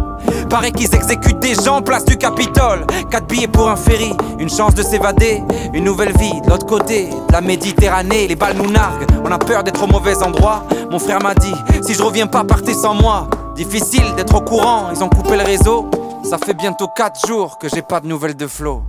[0.51, 2.87] Paraît qu'ils exécutent des gens place du Capitole.
[3.11, 7.09] Quatre billets pour un ferry, une chance de s'évader, une nouvelle vie de l'autre côté
[7.09, 8.29] de la Méditerranée.
[8.29, 10.65] Les balles nous narguent, on a peur d'être au mauvais endroit.
[10.91, 13.29] Mon frère m'a dit, si je reviens pas, partez sans moi.
[13.55, 15.89] Difficile d'être au courant, ils ont coupé le réseau.
[16.25, 18.83] Ça fait bientôt 4 jours que j'ai pas de nouvelles de Flo.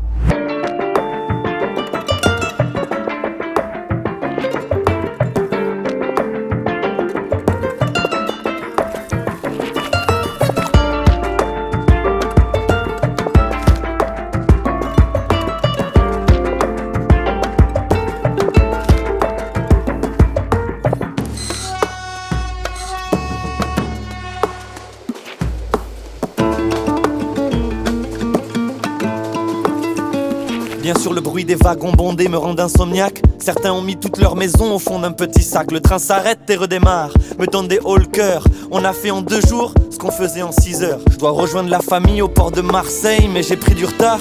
[31.45, 33.21] Des wagons bondés me rendent insomniaque.
[33.39, 35.71] Certains ont mis toute leur maison au fond d'un petit sac.
[35.71, 37.95] Le train s'arrête et redémarre, me donne des hauts.
[38.71, 40.99] On a fait en deux jours ce qu'on faisait en six heures.
[41.11, 44.19] Je dois rejoindre la famille au port de Marseille, mais j'ai pris du retard.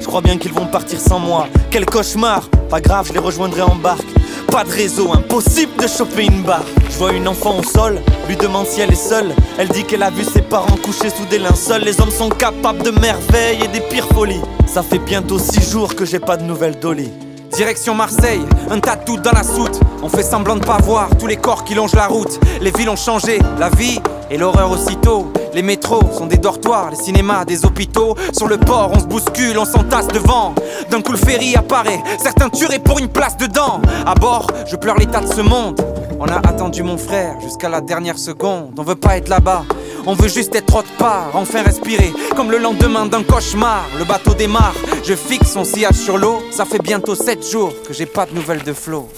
[0.00, 1.46] Je crois bien qu'ils vont partir sans moi.
[1.70, 2.48] Quel cauchemar!
[2.68, 4.08] Pas grave, je les rejoindrai en barque.
[4.50, 6.64] Pas de réseau, impossible de choper une barre.
[7.02, 9.34] Vois une enfant au sol, lui demande si elle est seule.
[9.58, 11.82] Elle dit qu'elle a vu ses parents couchés sous des linceuls.
[11.82, 14.40] Les hommes sont capables de merveilles et des pires folies.
[14.68, 17.10] Ça fait bientôt six jours que j'ai pas de nouvelles d'Oli.
[17.50, 19.80] Direction Marseille, un tatou dans la soute.
[20.00, 22.38] On fait semblant de pas voir tous les corps qui longent la route.
[22.60, 23.98] Les villes ont changé, la vie
[24.30, 25.32] et l'horreur aussitôt.
[25.54, 28.14] Les métros sont des dortoirs, les cinémas des hôpitaux.
[28.32, 30.54] Sur le port, on se bouscule, on s'entasse devant.
[30.88, 33.80] D'un coup, le ferry apparaît, certains tueraient pour une place dedans.
[34.06, 35.80] À bord, je pleure l'état de ce monde.
[36.24, 38.78] On a attendu mon frère jusqu'à la dernière seconde.
[38.78, 39.64] On veut pas être là-bas,
[40.06, 41.30] on veut juste être autre part.
[41.34, 43.84] Enfin respirer, comme le lendemain d'un cauchemar.
[43.98, 46.40] Le bateau démarre, je fixe son sillage sur l'eau.
[46.52, 49.08] Ça fait bientôt 7 jours que j'ai pas de nouvelles de Flo.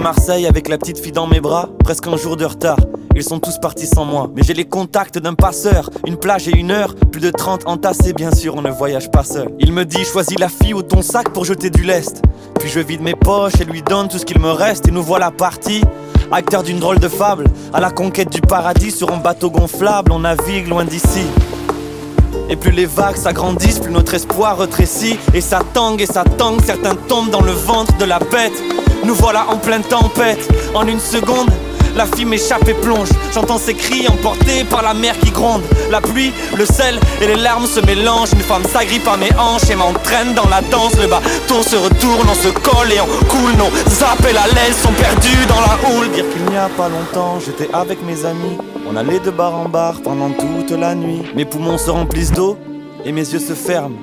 [0.00, 2.78] Marseille avec la petite fille dans mes bras, presque un jour de retard.
[3.14, 5.90] Ils sont tous partis sans moi, mais j'ai les contacts d'un passeur.
[6.06, 9.24] Une plage et une heure, plus de 30 entassés, bien sûr, on ne voyage pas
[9.24, 9.50] seul.
[9.58, 12.22] Il me dit choisis la fille ou ton sac pour jeter du lest.
[12.58, 15.02] Puis je vide mes poches et lui donne tout ce qu'il me reste, et nous
[15.02, 15.82] voilà partis.
[16.32, 17.44] Acteur d'une drôle de fable,
[17.74, 21.26] à la conquête du paradis sur un bateau gonflable, on navigue loin d'ici.
[22.48, 25.18] Et plus les vagues s'agrandissent, plus notre espoir retrécit.
[25.34, 28.79] Et ça tangue et ça tangue, certains tombent dans le ventre de la bête.
[29.04, 31.50] Nous voilà en pleine tempête, en une seconde.
[31.96, 33.08] La fille m'échappe et plonge.
[33.34, 35.62] J'entends ses cris emportés par la mer qui gronde.
[35.90, 38.32] La pluie, le sel et les larmes se mélangent.
[38.32, 40.94] Une femme s'agrippe à mes hanches et m'entraîne dans la danse.
[41.00, 43.56] Le bateau se retourne, on se colle et on coule.
[43.58, 46.10] Nos appels à l'aise sont perdus dans la houle.
[46.10, 48.56] Dire qu'il n'y a pas longtemps, j'étais avec mes amis.
[48.88, 51.22] On allait de bar en bar pendant toute la nuit.
[51.34, 52.56] Mes poumons se remplissent d'eau
[53.04, 53.98] et mes yeux se ferment.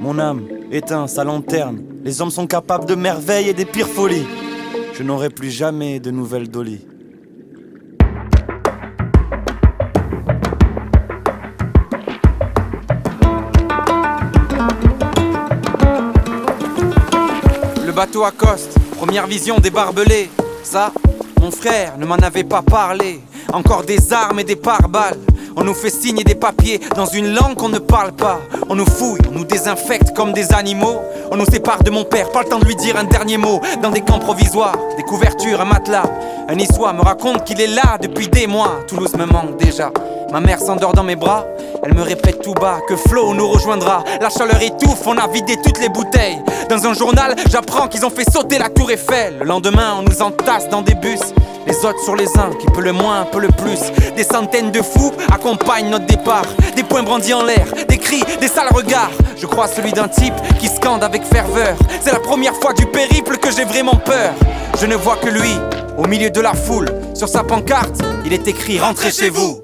[0.00, 1.91] Mon âme éteint sa lanterne.
[2.04, 4.26] Les hommes sont capables de merveilles et des pires folies.
[4.92, 6.84] Je n'aurai plus jamais de nouvelles Dolly.
[17.86, 20.28] Le bateau accoste, première vision des barbelés.
[20.64, 20.92] Ça,
[21.40, 23.20] mon frère ne m'en avait pas parlé.
[23.52, 25.18] Encore des armes et des pare-balles.
[25.56, 28.40] On nous fait signer des papiers dans une langue qu'on ne parle pas.
[28.68, 31.00] On nous fouille, on nous désinfecte comme des animaux.
[31.30, 33.60] On nous sépare de mon père, pas le temps de lui dire un dernier mot.
[33.82, 36.04] Dans des camps provisoires, des couvertures, un matelas.
[36.48, 38.80] Un niçois me raconte qu'il est là depuis des mois.
[38.88, 39.90] Toulouse me manque déjà.
[40.32, 41.44] Ma mère s'endort dans mes bras,
[41.82, 44.02] elle me répète tout bas que Flo nous rejoindra.
[44.18, 46.42] La chaleur étouffe, on a vidé toutes les bouteilles.
[46.70, 49.40] Dans un journal, j'apprends qu'ils ont fait sauter la tour Eiffel.
[49.40, 51.20] Le lendemain, on nous entasse dans des bus.
[51.66, 53.80] Les autres sur les uns, qui peut le moins, peut le plus.
[54.16, 56.46] Des centaines de fous accompagnent notre départ.
[56.76, 59.12] Des poings brandis en l'air, des cris, des sales regards.
[59.36, 61.76] Je crois celui d'un type qui scande avec ferveur.
[62.00, 64.32] C'est la première fois du périple que j'ai vraiment peur.
[64.80, 65.54] Je ne vois que lui,
[65.98, 66.88] au milieu de la foule.
[67.14, 69.61] Sur sa pancarte, il est écrit Rentrez chez vous.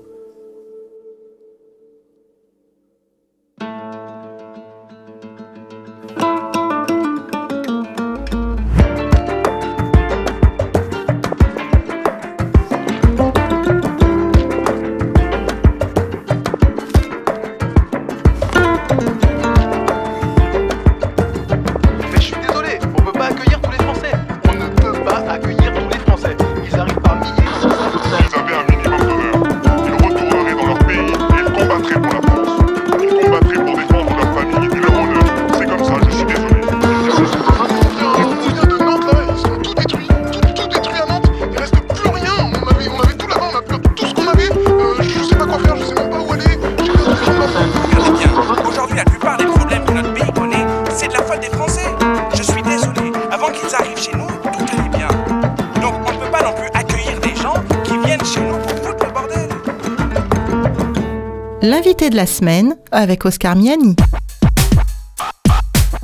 [61.88, 63.96] L'invité de la semaine avec Oscar Miani.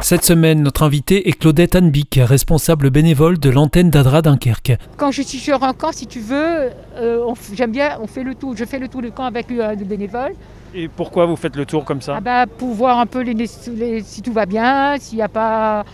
[0.01, 4.79] Cette semaine, notre invitée est Claudette Anbic, responsable bénévole de l'antenne d'Adra Dunkerque.
[4.97, 8.35] Quand je suis sur un camp, si tu veux, euh, j'aime bien, on fait le
[8.35, 8.57] tour.
[8.57, 10.33] Je fais le tour du camp avec euh, des bénévoles.
[10.75, 12.15] Et pourquoi vous faites le tour comme ça?
[12.17, 15.29] Ah bah, pour voir un peu les, les- si tout va bien, s'il n'y a
[15.29, 15.85] pas.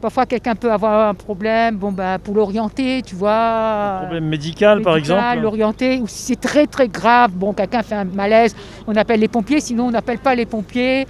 [0.00, 4.00] Parfois, quelqu'un peut avoir un problème, bon, bah, pour l'orienter, tu vois.
[4.02, 8.04] Problème médical, par exemple L'orienter, ou si c'est très très grave, bon, quelqu'un fait un
[8.04, 8.54] malaise,
[8.86, 11.06] on appelle les pompiers, sinon on n'appelle pas les pompiers.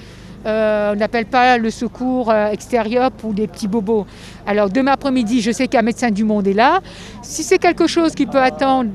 [0.47, 4.07] euh, on n'appelle pas le secours euh, extérieur pour des petits bobos.
[4.47, 6.80] Alors demain après-midi, je sais qu'un médecin du monde est là.
[7.22, 8.91] Si c'est quelque chose qui peut attendre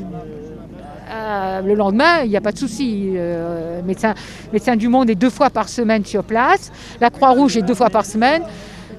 [1.10, 3.12] euh, le lendemain, il n'y a pas de souci.
[3.16, 4.14] Euh, médecin,
[4.54, 6.72] médecin du monde est deux fois par semaine sur place.
[7.02, 8.44] La Croix-Rouge est deux fois par semaine.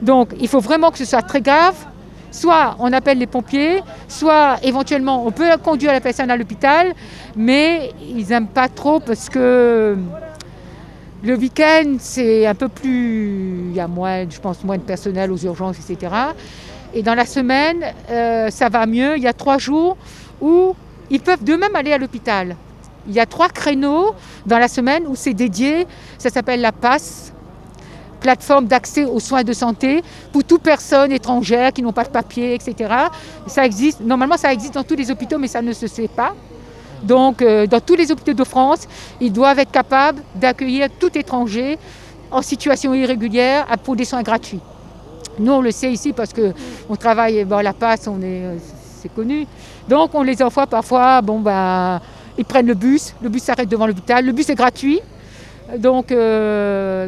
[0.02, 1.76] Donc il faut vraiment que ce soit très grave.
[2.30, 6.94] Soit on appelle les pompiers, soit éventuellement on peut conduire la personne à l'hôpital,
[7.36, 9.96] mais ils n'aiment pas trop parce que
[11.22, 15.30] le week-end c'est un peu plus, il y a moins, je pense, moins de personnel
[15.30, 16.10] aux urgences, etc.
[16.94, 19.16] Et dans la semaine, euh, ça va mieux.
[19.18, 19.98] Il y a trois jours
[20.40, 20.74] où
[21.10, 22.56] ils peuvent d'eux-mêmes aller à l'hôpital.
[23.06, 24.14] Il y a trois créneaux
[24.46, 25.86] dans la semaine où c'est dédié.
[26.16, 27.32] Ça s'appelle la PASSE,
[28.22, 30.02] plateforme d'accès aux soins de santé
[30.32, 32.94] pour toute personne étrangère qui n'ont pas de papier, etc.
[33.46, 34.00] Ça existe.
[34.00, 36.34] Normalement, ça existe dans tous les hôpitaux, mais ça ne se sait pas.
[37.02, 38.86] Donc, euh, dans tous les hôpitaux de France,
[39.20, 41.78] ils doivent être capables d'accueillir tout étranger
[42.30, 44.60] en situation irrégulière pour des soins gratuits.
[45.38, 46.52] Nous, on le sait ici parce que
[46.88, 48.56] on travaille bon, à la passe, on est, euh,
[49.00, 49.46] c'est connu.
[49.88, 51.20] Donc, on les envoie parfois.
[51.22, 52.00] Bon, ben,
[52.38, 53.14] ils prennent le bus.
[53.20, 54.24] Le bus s'arrête devant l'hôpital.
[54.24, 55.00] Le bus est gratuit.
[55.78, 56.16] Donc, il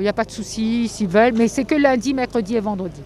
[0.00, 1.34] n'y a pas de souci s'ils veulent.
[1.34, 3.00] Mais c'est que lundi, mercredi et vendredi.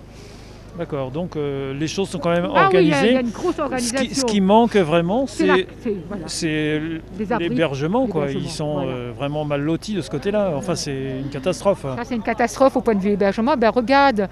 [0.78, 3.06] D'accord, donc euh, les choses sont quand même Ah oui, il y a- organisées.
[3.08, 4.14] il y, a une grosse ce, qui, organisation.
[4.14, 5.66] ce qui manque vraiment, C'est
[6.06, 7.38] voilà.
[7.40, 8.06] l'hébergement.
[8.06, 8.30] quoi.
[8.30, 8.90] Ils sont voilà.
[8.92, 10.52] euh, vraiment mal lotis de ce côté-là.
[10.56, 11.82] Enfin, c'est une catastrophe.
[11.82, 13.56] Ça, c'est une catastrophe au point de vue hébergement.
[13.56, 14.28] Ben, regarde,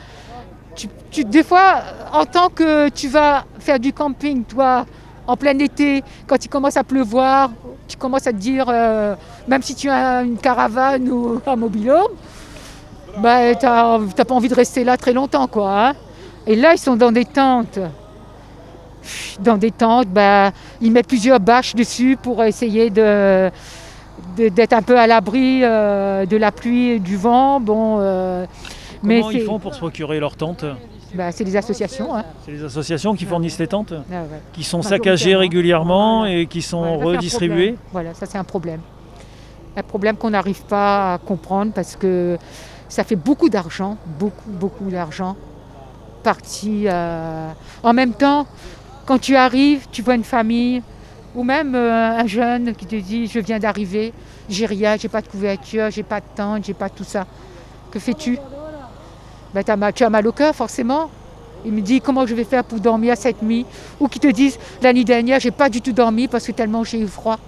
[0.77, 4.87] tu, tu- des fois, en tant que tu vas faire du camping, toi,
[5.27, 7.51] en plein été, quand il commence à pleuvoir,
[7.89, 9.15] tu commences à te dire, euh,
[9.49, 12.13] même si tu as une caravane ou un mobilhome,
[13.19, 15.47] ben, tu n'as pas envie de rester là très longtemps.
[15.47, 15.89] quoi.
[15.89, 15.95] hein.
[16.47, 17.79] Et là, ils sont dans des tentes.
[19.41, 23.51] dans des tentes, bah, ils mettent plusieurs bâches dessus pour essayer de
[24.37, 27.61] d'être un peu à l'abri euh, de la pluie et du vent.
[27.61, 28.47] Bon, euh,
[29.03, 30.65] mais Comment ils font pour se procurer leurs tentes
[31.17, 32.15] bah, c'est des associations.
[32.15, 32.25] hein.
[32.45, 34.41] C'est les associations qui fournissent les tentes Ah ouais.
[34.53, 36.35] Qui sont saccagées régulièrement Voilà.
[36.35, 37.77] et qui sont Voilà, redistribuées.
[37.93, 38.81] Voilà, ça c'est un problème.
[39.77, 42.39] Un problème qu'on n'arrive pas à comprendre parce que
[42.89, 45.37] ça fait beaucoup d'argent, beaucoup, beaucoup d'argent
[46.23, 46.85] parti.
[46.87, 47.51] euh,
[47.83, 48.47] En même temps,
[49.05, 50.83] quand tu arrives, tu vois une famille
[51.35, 54.13] ou même euh, un jeune qui te dit je viens d'arriver,
[54.49, 57.27] j'ai rien, j'ai pas de couverture, j'ai pas de tente, j'ai pas tout ça.
[57.91, 58.39] Que fais-tu?
[59.55, 61.11] Ben, Tu as mal au cœur forcément.
[61.65, 63.67] Il me dit comment je vais faire pour dormir cette nuit?
[63.99, 66.85] Ou qui te disent la nuit dernière j'ai pas du tout dormi parce que tellement
[66.85, 67.39] j'ai eu froid.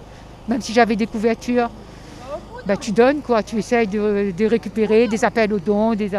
[0.48, 1.70] Même si j'avais des couvertures.
[2.66, 6.10] Ben, tu donnes quoi, tu essayes de, récupérer des appels aux dons, des,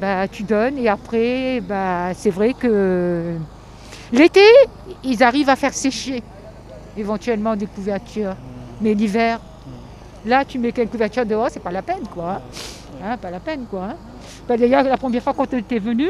[0.00, 3.34] ben, tu donnes et après ben, c'est vrai que
[4.12, 4.42] l'été
[5.04, 6.22] ils arrivent à faire sécher
[6.96, 8.34] éventuellement des couvertures.
[8.80, 9.38] Mais l'hiver,
[10.24, 12.30] là tu mets quelques couvertures dehors, c'est pas la peine quoi.
[12.32, 12.40] hein.
[13.04, 13.84] Hein, pas la peine quoi.
[13.90, 13.96] hein.
[14.46, 16.08] Ben, D'ailleurs la première fois quand tu es venu,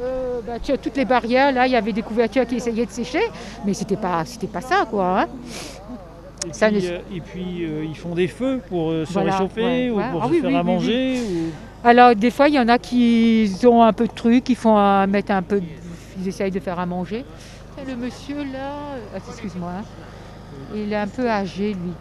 [0.00, 2.86] euh, ben, tu as toutes les barrières, là il y avait des couvertures qui essayaient
[2.86, 3.22] de sécher,
[3.64, 5.22] mais c'était pas, c'était pas ça quoi.
[5.22, 5.26] hein.
[6.48, 9.32] Et Ça puis, ne- euh, et puis, euh, ils font des feux pour se Voilà,
[9.32, 10.10] réchauffer ouais, ou ouais.
[10.12, 12.60] pour Ah se oui, faire oui, à oui, manger ou- Alors des fois il y
[12.60, 15.66] en a qui ont un peu de trucs, ils font un- mettre un peu, de-
[16.20, 17.24] ils essayent de faire à manger.
[17.80, 18.70] Et le monsieur là,
[19.14, 19.84] ah, excuse-moi, hein,
[20.74, 21.92] il est un peu âgé lui.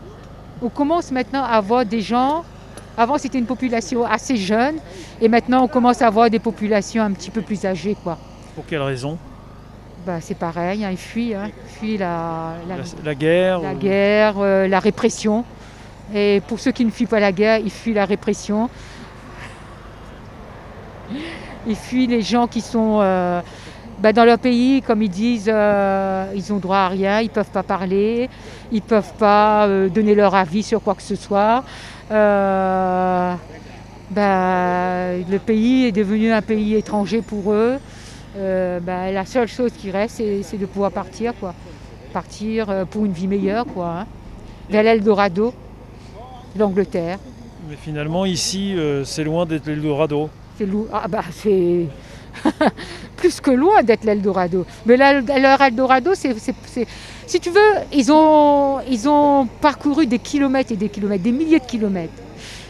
[0.61, 2.43] On commence maintenant à avoir des gens.
[2.97, 4.75] Avant c'était une population assez jeune
[5.21, 8.17] et maintenant on commence à avoir des populations un petit peu plus âgées quoi.
[8.55, 9.17] Pour quelle raison?
[10.05, 13.73] Bah, c'est pareil, hein, ils fuient, hein, ils fuient la, la- la, la guerre la
[13.73, 15.43] ou- guerre, euh, la répression.
[16.15, 18.69] Et pour ceux qui ne fuient pas la guerre, ils fuient la répression.
[21.67, 23.41] Ils fuient les gens qui sont euh,
[23.99, 27.29] bah, dans leur pays, comme ils disent, euh, ils ont droit à rien, ils ne
[27.29, 28.29] peuvent pas parler,
[28.71, 31.63] ils ne peuvent pas donner leur avis sur quoi que ce soit.
[32.11, 33.33] Euh,
[34.11, 37.77] bah, le pays est devenu un pays étranger pour eux.
[38.37, 41.53] Euh, bah, la seule chose qui reste, c'est de pouvoir partir, quoi.
[42.13, 43.99] Partir euh, pour une vie meilleure, quoi.
[44.01, 44.05] hein.
[44.69, 45.53] Vers l'Eldorado,
[46.57, 47.19] l'Angleterre.
[47.69, 50.29] Mais finalement, ici, euh, c'est loin d'être l'Eldorado.
[50.57, 51.87] C'est ah, bah, c'est
[53.17, 54.65] plus que loin d'être l'Eldorado.
[54.85, 56.35] Mais leur Eldorado, c'est,
[57.25, 61.59] si tu veux, ils ont, ils ont parcouru des kilomètres et des kilomètres, des milliers
[61.59, 62.13] de kilomètres.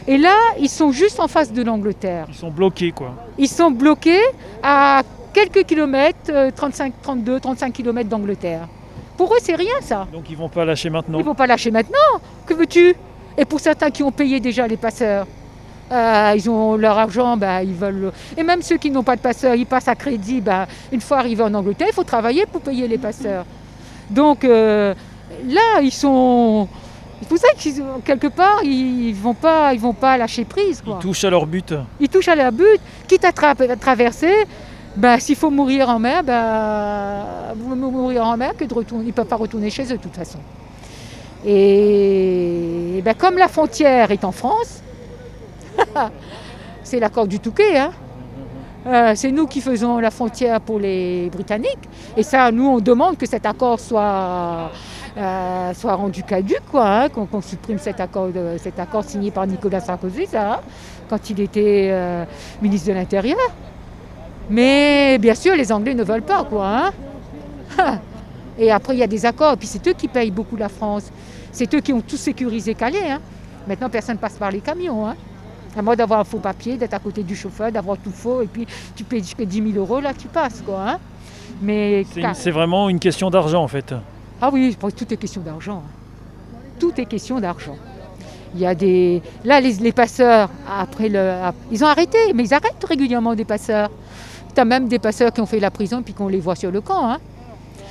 [0.06, 2.26] Et là, ils sont juste en face de l'Angleterre.
[2.28, 3.14] Ils sont bloqués, quoi.
[3.36, 4.22] Ils sont bloqués
[4.62, 5.02] à
[5.34, 8.68] quelques kilomètres, euh, 35, 32, 35 kilomètres d'Angleterre.
[9.18, 10.06] Pour eux, c'est rien ça.
[10.12, 11.18] Donc ils vont pas lâcher maintenant.
[11.18, 11.98] Ils ne vont pas lâcher maintenant.
[12.46, 12.94] Que veux-tu?
[13.36, 15.26] Et pour certains qui ont payé déjà les passeurs,
[15.90, 18.12] euh, ils ont leur argent, bah, ils veulent.
[18.36, 20.40] Et même ceux qui n'ont pas de passeurs, ils passent à crédit.
[20.40, 23.44] bah, une fois arrivés en Angleterre, il faut travailler pour payer les passeurs.
[24.10, 24.94] Donc euh,
[25.48, 26.68] là, ils sont.
[27.20, 30.80] C'est pour ça qu'ils quelque part, ils vont pas, ils vont pas lâcher prise.
[30.82, 30.98] Quoi.
[31.00, 31.74] Ils touchent à leur but.
[31.98, 34.32] Ils touchent à leur but, quitte à, tra- à traverser.
[34.96, 39.04] Bah, S'il faut mourir en mer, bah, mourir en mer que de retourner.
[39.04, 40.38] Ils ne peuvent pas retourner chez eux de toute façon.
[41.72, 44.80] Et bah, comme la frontière est en France,
[46.82, 47.76] c'est l'accord du Touquet.
[47.78, 47.90] hein.
[48.86, 51.88] Euh, c'est nous qui faisons la frontière pour les Britanniques.
[52.16, 54.70] Et ça, nous, on demande que cet accord soit,
[55.16, 58.28] euh, soit rendu caduc, quoi, hein, qu'on supprime cet accord,
[58.58, 60.60] cet accord signé par Nicolas Sarkozy, ça, hein,
[61.08, 62.24] quand il était euh,
[62.62, 63.36] ministre de l'Intérieur.
[64.48, 66.90] Mais bien sûr, les Anglais ne veulent pas, quoi.
[67.78, 67.98] hein.
[68.58, 69.52] Et après, il y a des accords.
[69.52, 71.10] Et puis c'est eux qui payent beaucoup la France.
[71.52, 73.18] C'est eux qui ont tout sécurisé Calais.
[73.66, 75.08] Maintenant, personne ne passe par les camions.
[75.78, 78.46] À moins d'avoir un faux papier, d'être à côté du chauffeur, d'avoir tout faux, et
[78.46, 78.66] puis
[78.96, 80.60] tu payes jusqu'à 10 000 euros, là tu passes.
[80.66, 80.98] Quoi, hein.
[81.62, 82.04] Mais
[82.34, 83.94] C'est vraiment une question d'argent, en fait.
[84.42, 85.82] ah oui, je pense que tout est question d'argent.
[85.86, 85.90] hein.
[86.80, 87.76] Tout est question d'argent.
[88.54, 89.22] Il y a des.
[89.44, 91.18] Là, les, les passeurs, après le.
[91.30, 93.90] ap- Ils ont arrêté, mais ils arrêtent régulièrement des passeurs.
[94.54, 96.70] Tu as même des passeurs qui ont fait la prison puis qu'on les voit sur
[96.72, 97.08] le camp.
[97.10, 97.18] hein.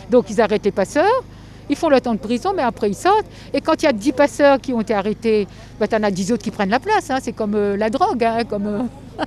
[0.09, 1.23] Donc ils arrêtent les passeurs,
[1.69, 3.25] ils font le temps de prison, mais après ils sortent.
[3.53, 5.47] Et quand il y a 10 passeurs qui ont été arrêtés,
[5.79, 7.09] bah, tu en as 10 autres qui prennent la place.
[7.09, 7.17] hein.
[7.21, 8.23] C'est comme euh, la drogue.
[8.23, 8.81] hein, comme, euh,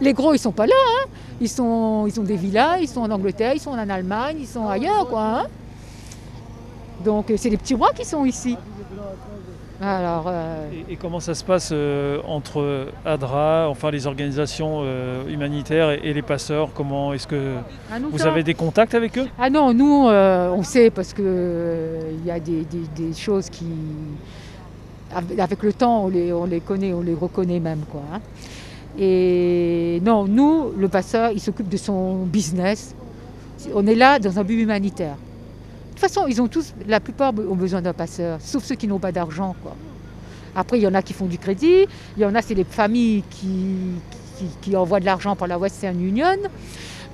[0.00, 0.74] les gros, ils sont pas là.
[0.76, 1.08] hein.
[1.40, 4.46] Ils, sont, ils ont des villas, ils sont en Angleterre, ils sont en Allemagne, ils
[4.46, 5.08] sont ailleurs.
[5.08, 5.46] quoi.
[7.04, 8.56] Donc euh, c'est les petits rois qui sont ici.
[9.82, 15.26] Alors, euh, Et, et comment ça se passe euh, entre ADRA, enfin les organisations euh,
[15.26, 16.68] humanitaires et, et les passeurs?
[16.74, 17.54] Comment est-ce que
[17.90, 19.26] ah, vous ça- avez des contacts avec eux?
[19.38, 23.64] Ah non, nous, on sait parce que il y a des, des- des choses qui,
[25.16, 27.80] avec avec le temps, on les, on les connaît, on les reconnaît même.
[27.90, 28.20] Quoi, hein.
[28.98, 32.94] Et non, nous, le passeur, il s'occupe de son business.
[33.74, 35.16] On est là dans un but humanitaire.
[36.00, 38.98] Toute façon, ils ont tous, la plupart ont besoin d'un passeur, sauf ceux qui n'ont
[38.98, 39.54] pas d'argent.
[40.56, 41.84] Après, il y en a qui font du crédit,
[42.16, 46.38] il y en a, c'est les familles qui, envoient de l'argent par la Western Union.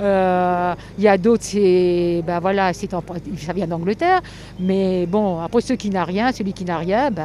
[0.00, 4.20] Euh, Il y a d'autres, c'est, ben voilà, c'est ça vient d'Angleterre.
[4.60, 7.24] Mais bon, après ceux qui n'ont rien, celui qui n'a rien, ben,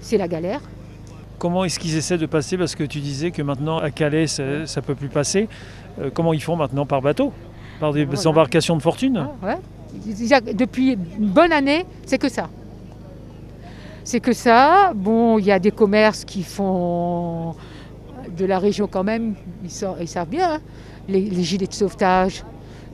[0.00, 0.62] c'est la galère.
[1.38, 2.58] Comment est-ce qu'ils essaient de passer?
[2.58, 5.48] Parce que tu disais que maintenant à Calais ça ne peut plus passer.
[6.00, 7.32] Euh, comment ils font maintenant Par bateau?
[7.80, 8.28] Par des Voilà.
[8.28, 10.52] embarcations de fortune Ah, ouais.
[10.54, 12.48] Depuis une bonne année, c'est que ça.
[14.04, 14.92] C'est que ça.
[14.94, 17.54] Bon, il y a des commerces qui font
[18.36, 20.54] de la région quand même, ils, sa- ils savent bien.
[20.54, 20.58] hein.
[21.08, 22.44] Les, les gilets de sauvetage,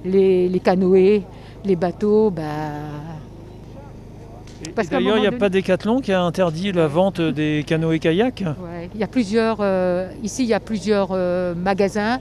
[0.05, 1.23] les, les canoës,
[1.65, 2.43] les bateaux, bah,
[4.91, 8.89] D'ailleurs, il n'y a pas Décathlon qui a interdit la vente des canoës kayak ouais.
[8.95, 9.59] il y a plusieurs.
[9.61, 12.21] euh, ici, il y a plusieurs euh, magasins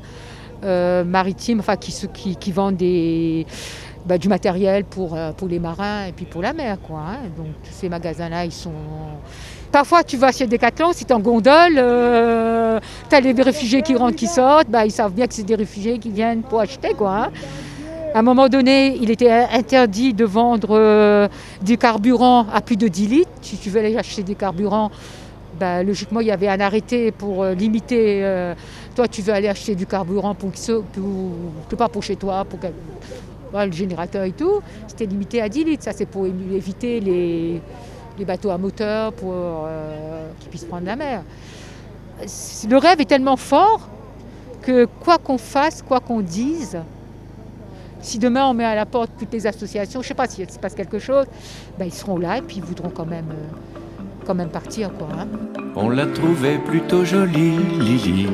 [1.04, 3.46] maritimes, enfin qui, qui, vendent des,
[4.06, 7.18] bah, du matériel pour, euh, les marins et puis pour la mer, hein.
[7.38, 8.72] Donc ces magasins-là, ils sont.
[9.72, 11.74] Parfois, tu vas chez Decathlon, tu en gondole,
[13.10, 15.56] tu as les réfugiés qui rentrent, qui sortent, bah, ils savent bien que c'est des
[15.56, 17.26] réfugiés qui viennent pour acheter, quoi.
[17.26, 17.32] hein.
[18.16, 21.28] À un moment donné, il était interdit de vendre euh,
[21.62, 23.30] du carburant à plus de 10 litres.
[23.42, 24.90] Si tu veux aller acheter des carburants,
[25.60, 28.24] bah, logiquement, il y avait un arrêté pour euh, limiter.
[28.24, 28.54] euh,
[28.96, 31.32] toi, tu veux aller acheter du carburant pour, pour,
[31.70, 32.60] que pas pour chez toi, pour
[33.52, 34.62] voilà, le générateur et tout.
[34.88, 35.84] C'était limité à 10 litres.
[35.84, 37.62] Ça, c'est pour éviter les,
[38.26, 41.24] bateaux à moteur pour euh, qu'ils puissent prendre la mer.
[42.70, 43.90] Le rêve est tellement fort
[44.62, 46.78] que quoi qu'on fasse, quoi qu'on dise,
[48.02, 50.50] si demain on met à la porte toutes les associations, je ne sais pas s'il
[50.50, 51.26] se passe quelque chose,
[51.78, 53.26] ben, ils seront là et puis ils voudront quand même,
[54.30, 55.28] hein.
[55.76, 58.28] On la trouvait plutôt jolie, Lily.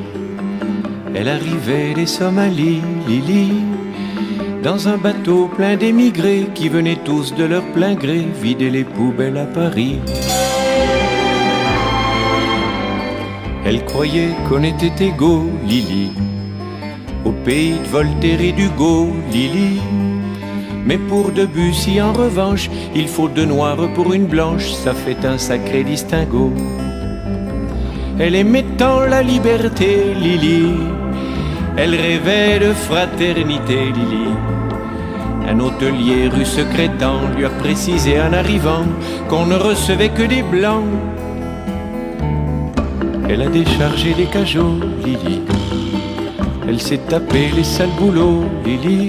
[1.14, 3.52] Elle arrivait des Somalies, Lily.
[4.62, 9.36] Dans un bateau plein d'émigrés qui venaient tous de leur plein gré vider les poubelles
[9.36, 9.98] à Paris.
[13.64, 16.10] Elle croyait qu'on était égaux, Lily.
[17.24, 19.80] Au pays de Voltaire et d'Hugo, Lily.
[20.84, 25.38] Mais pour Debussy, en revanche, il faut deux noirs pour une blanche, ça fait un
[25.38, 26.52] sacré distinguo.
[28.18, 30.74] Elle aimait tant la liberté, Lily.
[31.76, 34.28] Elle rêvait de fraternité, Lily.
[35.48, 38.84] Un hôtelier rue secrétant lui a précisé en arrivant
[39.28, 40.84] qu'on ne recevait que des blancs.
[43.28, 45.40] Elle a déchargé les cajots, Lily.
[46.68, 49.08] Elle s'est tapé les sales boulots, Lily.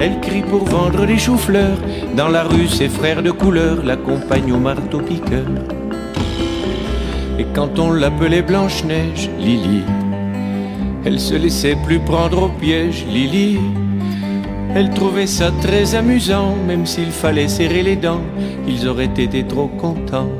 [0.00, 1.76] Elle crie pour vendre des choux-fleurs.
[2.16, 5.44] Dans la rue, ses frères de couleur l'accompagnent au marteau-piqueur.
[7.38, 9.82] Et quand on l'appelait Blanche-Neige, Lily,
[11.04, 13.58] elle se laissait plus prendre au piège, Lily.
[14.74, 18.22] Elle trouvait ça très amusant, même s'il fallait serrer les dents,
[18.66, 20.30] ils auraient été trop contents.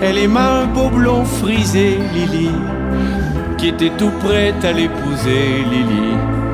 [0.00, 2.50] Elle aima un beau blond frisé, Lily,
[3.58, 6.49] qui était tout prête à l'épouser, Lily.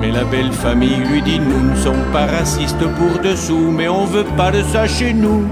[0.00, 4.04] Mais la belle famille lui dit Nous ne sommes pas racistes pour dessous, mais on
[4.04, 5.44] veut pas de ça chez nous.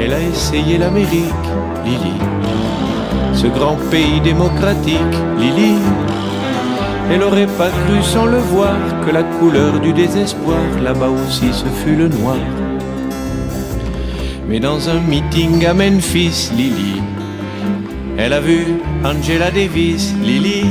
[0.00, 1.46] Elle a essayé l'Amérique,
[1.84, 2.18] Lily,
[3.34, 5.74] ce grand pays démocratique, Lily.
[7.10, 11.64] Elle aurait pas cru sans le voir que la couleur du désespoir là-bas aussi ce
[11.82, 12.36] fut le noir.
[14.48, 17.02] Mais dans un meeting à Memphis, Lily,
[18.16, 18.66] elle a vu
[19.04, 20.64] Angela Davis, Lily,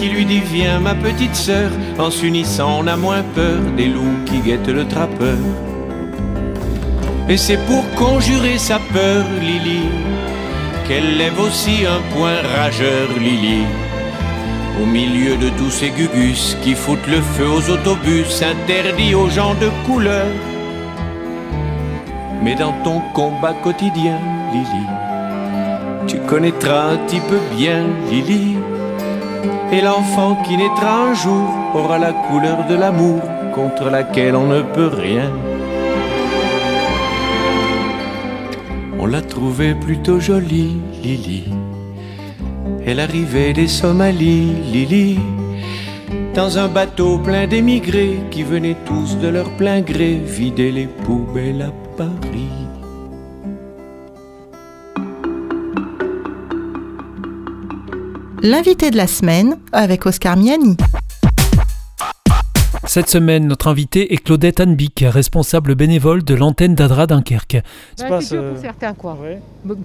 [0.00, 4.24] qui lui dit Viens ma petite sœur, en s'unissant on a moins peur des loups
[4.26, 5.38] qui guettent le trappeur.
[7.28, 9.88] Et c'est pour conjurer sa peur, Lily,
[10.86, 13.64] qu'elle lève aussi un point rageur, Lily.
[14.80, 19.54] Au milieu de tous ces gugus qui foutent le feu aux autobus interdits aux gens
[19.54, 20.28] de couleur.
[22.42, 24.18] Mais dans ton combat quotidien,
[24.52, 24.86] Lily,
[26.06, 28.57] tu connaîtras un petit peu bien Lily.
[29.72, 33.20] Et l'enfant qui naîtra un jour aura la couleur de l'amour
[33.54, 35.30] contre laquelle on ne peut rien.
[38.98, 41.44] On la trouvait plutôt jolie, Lily.
[42.84, 45.18] Elle arrivait des Somalies, Lily.
[46.34, 51.62] Dans un bateau plein d'émigrés qui venaient tous de leur plein gré vider les poubelles
[51.62, 52.47] à Paris.
[58.42, 60.76] L'invité de la semaine avec Oscar Miani.
[62.86, 67.58] Cette semaine, notre invitée est Claudette Anbic, responsable bénévole de l'antenne d'Adra Dunkerque.
[67.96, 69.18] se Ben, passe, c'est dur euh, pour certains, quoi.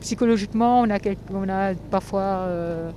[0.01, 2.91] Psychologiquement, on a, quel- on a parfois euh,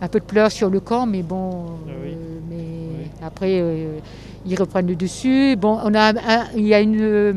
[0.00, 2.10] un peu de pleurs sur le camp, mais bon, Ah oui.
[2.12, 3.98] euh, mais après euh,
[4.46, 5.54] ils reprennent le dessus.
[5.56, 7.32] Bon, on a un- il y a une euh,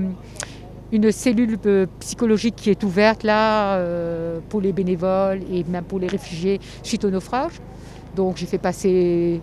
[0.91, 5.99] une cellule euh, psychologique qui est ouverte là euh, pour les bénévoles et même pour
[5.99, 7.53] les réfugiés suite au naufrage.
[8.15, 9.41] Donc j'ai fait passer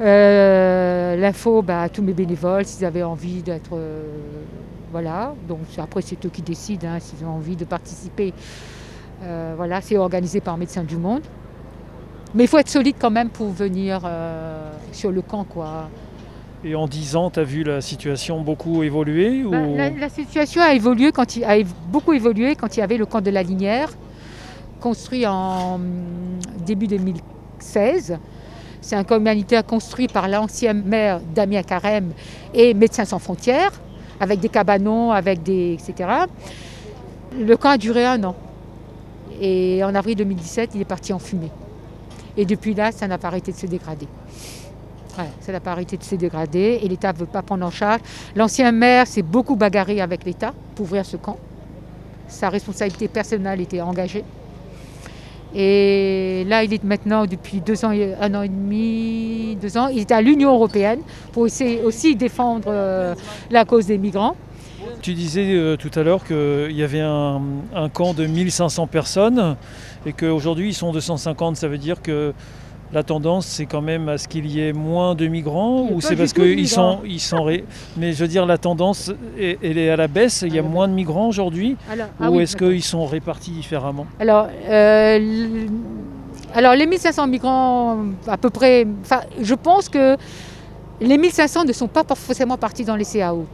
[0.00, 3.78] euh, l'info bah, à tous mes bénévoles s'ils avaient envie d'être
[4.90, 5.34] voilà.
[5.46, 8.32] Donc après c'est eux qui décident hein, s'ils ont envie de participer.
[9.56, 11.22] Voilà, c'est organisé par Médecins du Monde.
[12.34, 14.08] Mais il faut être solide quand même pour venir
[14.92, 15.88] sur le camp quoi.
[16.64, 19.50] Et en 10 ans, tu as vu la situation beaucoup évoluer ou...
[19.50, 21.56] Bah, la, situation a évolué quand il a
[21.88, 23.90] beaucoup évolué quand il y avait le camp de la Linière,
[24.80, 28.18] construit en hum, début 2016.
[28.80, 32.10] C'est un camp humanitaire construit par l'ancien maire Damien Carême
[32.54, 33.72] et Médecins sans frontières,
[34.18, 36.10] avec des cabanons, avec des etc.
[37.38, 38.34] Le camp a duré un an.
[39.40, 41.50] Et en avril 2017, il est parti en fumée.
[42.36, 44.08] Et depuis là, ça n'a pas arrêté de se dégrader.
[45.48, 48.00] N'a pas arrêté de se dégrader et l'État ne veut pas prendre en charge.
[48.36, 51.36] L'ancien maire s'est beaucoup bagarré avec l'État pour ouvrir ce camp.
[52.28, 54.24] Sa responsabilité personnelle était engagée.
[55.54, 60.00] Et là, il est maintenant depuis deux ans, un an et demi, deux ans, il
[60.00, 61.00] est à l'Union européenne
[61.32, 63.14] pour essayer aussi défendre euh,
[63.50, 64.36] la cause des migrants.
[65.00, 67.40] Tu disais euh, tout à l'heure qu'il y avait un,
[67.74, 69.56] un camp de 1500 personnes
[70.04, 71.56] et qu'aujourd'hui ils sont 250.
[71.56, 72.34] Ça veut dire que
[72.92, 76.16] la tendance c'est quand même à ce qu'il y ait moins de migrants ou c'est
[76.16, 77.64] parce qu'ils sont, ils sont ré-
[77.96, 80.42] Mais je veux dire, la tendance est- elle est à la baisse.
[80.46, 84.06] Il y a moins de migrants aujourd'hui ou ah oui, est-ce qu'ils sont répartis différemment?
[84.18, 85.66] Alors, euh,
[86.54, 88.86] alors les 1500 migrants, à peu près,
[89.40, 90.16] je pense que
[91.00, 93.44] les 1500 ne sont pas forcément partis dans les CAO.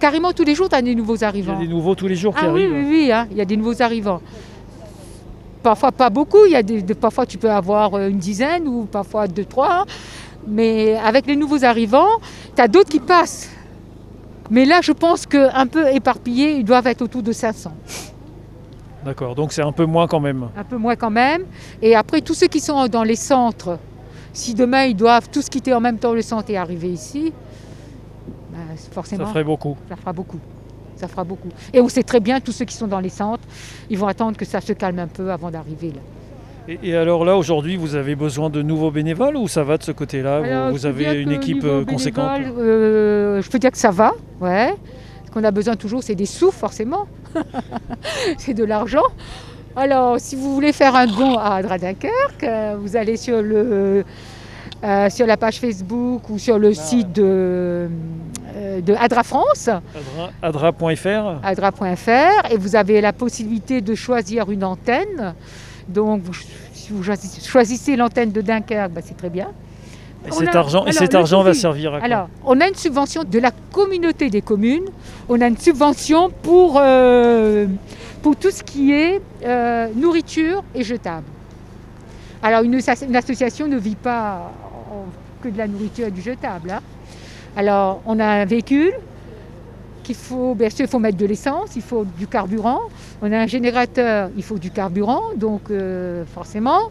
[0.00, 1.56] Carrément, tous les jours, tu as des nouveaux Il y arrivants.
[1.56, 2.74] a des nouveaux tous les jours qui Ah oui, arrivent.
[2.88, 4.20] oui, oui, hein, il y a des nouveaux arrivants.
[5.64, 8.68] Parfois pas beaucoup, il y a des, de- parfois tu peux avoir euh, une dizaine
[8.68, 9.80] ou parfois deux, trois.
[9.80, 9.84] hein.
[10.46, 12.20] Mais avec les nouveaux arrivants,
[12.54, 13.48] tu as d'autres qui passent.
[14.50, 17.72] Mais là, je pense qu'un peu éparpillés, ils doivent être autour de 500.
[19.06, 20.48] D'accord, donc c'est un peu moins quand même.
[20.54, 21.44] Un peu moins quand même.
[21.80, 23.78] Et après, tous ceux qui sont dans les centres,
[24.34, 27.32] si demain ils doivent tous quitter en même temps le centre et arriver ici,
[28.52, 28.58] ben,
[28.92, 29.76] forcément, Ça ferait beaucoup.
[29.88, 30.40] ça fera beaucoup.
[30.96, 31.48] Ça fera beaucoup.
[31.72, 33.42] Et on sait très bien, tous ceux qui sont dans les centres,
[33.90, 36.00] ils vont attendre que ça se calme un peu avant d'arriver là.
[36.66, 39.82] Et, et alors là, aujourd'hui, vous avez besoin de nouveaux bénévoles ou ça va de
[39.82, 40.46] ce côté-là Vous-
[40.86, 44.74] Alors, avez une équipe euh, conséquente euh, Je peux dire que ça va, ouais.
[45.26, 47.06] Ce qu'on a besoin toujours, c'est des sous, forcément.
[48.38, 49.02] c'est de l'argent.
[49.76, 54.04] Alors, si vous voulez faire un don à Adra Dunkerque, euh, vous allez sur, le,
[54.82, 57.88] euh, sur la page Facebook ou sur le site de,
[58.56, 64.64] euh, de Adra France, Adra- Adra.fr adra.fr, et vous avez la possibilité de choisir une
[64.64, 65.34] antenne.
[65.88, 66.32] Donc, vous-
[66.72, 69.48] si vous choisissez- l'antenne de Dunkerque, bah, c'est très bien.
[70.26, 72.58] Et On cet a- argent, et alors, cet argent va servir à quoi Alors, on
[72.60, 74.86] a une subvention de la communauté des communes.
[75.28, 77.66] On a une subvention pour, euh,
[78.22, 81.26] pour tout ce qui est euh, nourriture et jetable.
[82.42, 82.74] Alors, une
[83.16, 84.50] association ne vit pas
[85.42, 86.70] que de la nourriture et du jetable.
[86.70, 86.80] hein.
[87.56, 88.94] Alors, on a un véhicule
[90.02, 92.80] qu'il faut, bien sûr, il faut mettre de l'essence, il faut du carburant.
[93.22, 96.90] On a un générateur, il faut du carburant, donc euh, forcément.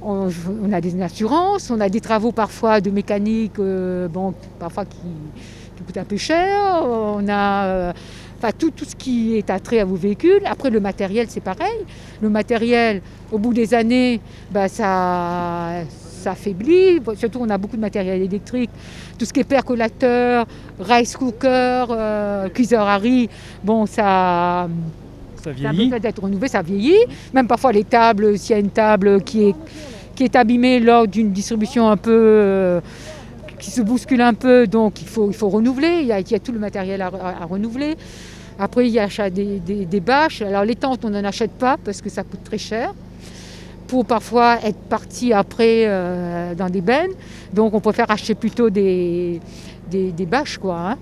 [0.00, 0.28] On,
[0.72, 4.96] a des assurances, on a des travaux parfois de mécanique, euh, bon, parfois qui,
[5.76, 6.84] qui coûtent un peu cher.
[6.84, 7.92] On a euh,
[8.58, 10.42] tout, tout ce qui est attrait à vos véhicules.
[10.44, 11.84] Après, le matériel, c'est pareil.
[12.20, 13.02] Le matériel,
[13.32, 14.20] au bout des années,
[14.52, 15.82] bah, ça,
[16.28, 17.00] ça affaiblit.
[17.16, 18.70] Surtout, on a beaucoup de matériel électrique.
[19.18, 20.46] Tout ce qui est percolateur,
[20.80, 23.28] rice cooker, euh, cuiseur à riz,
[23.64, 24.68] bon, ça,
[25.42, 27.04] Ça vieillit d'être renouvelé, ça vieillit.
[27.32, 29.54] Même parfois les tables, s'il y a une table qui est,
[30.14, 32.10] qui est abîmée lors d'une distribution un peu.
[32.14, 32.80] euh,
[33.60, 35.98] qui se bouscule un peu, donc il faut, il faut renouveler.
[36.02, 37.96] Il y, a, il y a tout le matériel à, à- à renouveler.
[38.56, 40.42] Après, il y a des- des bâches.
[40.42, 42.94] Alors les tentes, on n'en achète pas parce que ça coûte très cher.
[43.88, 47.10] Pour parfois être parti après euh, dans des bennes.
[47.52, 49.40] Donc on préfère acheter plutôt des,
[49.90, 50.78] des, des bâches, quoi.
[50.90, 50.98] hein.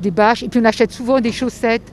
[0.00, 0.42] Des bâches.
[0.44, 1.90] Et puis on achète souvent des chaussettes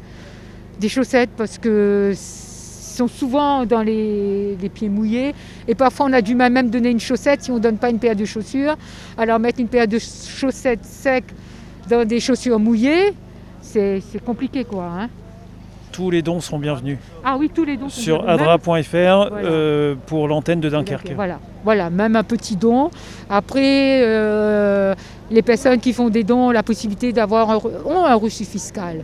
[0.79, 5.33] des chaussettes parce que sont souvent dans les, les pieds mouillés
[5.69, 7.89] et parfois on a du mal même donner une chaussette si on ne donne pas
[7.89, 8.75] une paire de chaussures.
[9.17, 11.23] Alors mettre une paire de chaussettes secs
[11.89, 13.13] dans des chaussures mouillées,
[13.61, 14.83] c'est c'est compliqué quoi.
[14.85, 15.09] hein.
[15.95, 16.97] Tous les dons sont bienvenus.
[17.23, 21.13] Ah oui, tous les dons sont Sur adra.fr euh, pour l'antenne de Dunkerque.
[21.15, 22.91] Voilà, voilà, même un petit don.
[23.29, 24.93] Après, euh,
[25.31, 29.03] les personnes qui font des dons ont la possibilité d'avoir un, ont un reçu fiscal.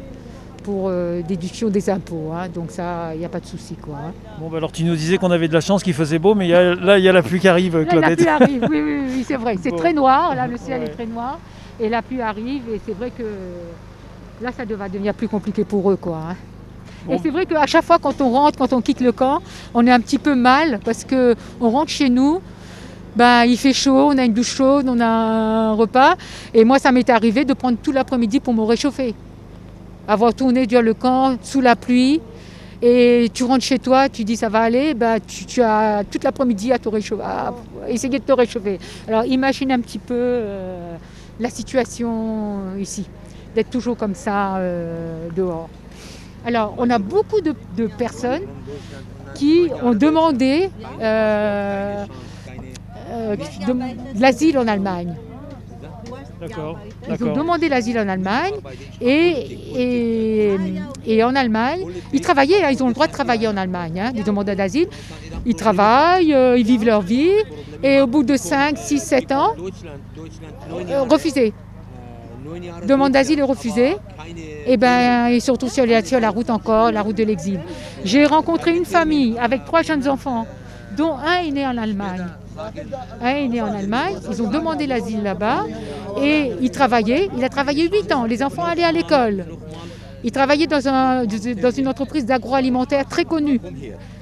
[0.64, 2.32] pour euh, déduction des impôts.
[2.36, 2.48] hein.
[2.54, 3.76] donc ça, il n'y a pas de souci.
[3.76, 4.12] Quoi, hein.
[4.40, 6.46] Bon, bah alors tu nous disais qu'on avait de la chance, qu'il faisait beau, mais
[6.46, 8.20] il y a- là, il y a la pluie qui arrive, Là, la Claudette.
[8.20, 9.56] pluie arrive, oui, oui, oui, c'est vrai.
[9.60, 9.78] C'est Bon.
[9.78, 10.86] très noir, là, le ciel Ouais.
[10.88, 11.40] est très noir.
[11.80, 13.24] Et la pluie arrive, et c'est vrai que
[14.44, 15.96] là, ça va devenir plus compliqué pour eux.
[15.96, 16.36] Quoi, hein.
[17.10, 19.42] Et c'est vrai qu'à chaque fois, quand on rentre, quand on quitte le camp,
[19.74, 22.42] on est un petit peu mal parce qu'on rentre chez nous.
[23.16, 26.16] Ben, il fait chaud, on a une douche chaude, on a un repas.
[26.54, 29.14] Et moi, ça m'est arrivé de prendre tout l'après-midi pour me réchauffer.
[30.08, 32.22] Avoir tourné dans le camp sous la pluie.
[32.84, 36.24] Et tu rentres chez toi, tu dis ça va aller, ben, tu, tu as toute
[36.24, 37.54] l'après-midi à te réchauffer, à
[37.88, 38.80] essayer de te réchauffer.
[39.08, 40.96] Alors imagine un petit peu euh,
[41.40, 43.08] la situation ici,
[43.54, 45.70] d'être toujours comme ça euh, dehors.
[46.46, 48.44] Alors on a beaucoup de, de personnes
[49.36, 50.70] qui ont demandé
[51.02, 52.06] euh,
[53.12, 55.16] euh, de, de l'asile en Allemagne.
[56.40, 56.80] D'accord.
[57.08, 58.56] Ils ont demandé l'asile en Allemagne
[59.00, 59.36] et,
[59.76, 60.58] et,
[61.06, 64.12] et en Allemagne, ils travaillaient, hein, ils ont le droit de travailler en Allemagne, hein,
[64.16, 64.88] les demandeurs d'asile.
[65.46, 67.30] Ils travaillent, euh, ils vivent leur vie
[67.84, 69.54] et au bout de 5, 6, 7 ans,
[71.10, 71.54] refusés.
[72.88, 73.96] Demande d'asile est refusée.
[74.66, 77.60] Et ben, ils se retrouvent sur, les- sur la route encore, la route de l'exil.
[78.04, 80.46] J'ai rencontré une famille avec trois jeunes enfants,
[80.98, 82.26] dont un est né en Allemagne.
[83.22, 85.64] Un est né en Allemagne, ils ont demandé l'asile là-bas
[86.22, 87.30] et il travaillait.
[87.38, 89.46] Il a travaillé 8 ans, les enfants allaient à l'école.
[90.24, 93.60] Il travaillait dans, un- dans une entreprise d'agroalimentaire très connue.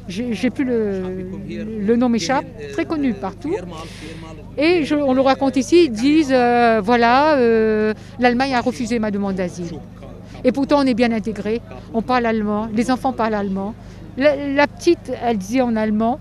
[0.07, 1.27] J'ai plus le,
[1.81, 3.53] le nom m'échappe, très connu partout.
[4.57, 9.35] Et on le raconte ici, ils disent euh, voilà, euh, l'Allemagne a refusé ma demande
[9.35, 9.77] d'asile.
[10.43, 11.61] Et pourtant, on est bien intégré,
[11.93, 13.75] on parle allemand, les enfants parlent allemand.
[14.17, 16.19] La, petite, elle disait en allemand,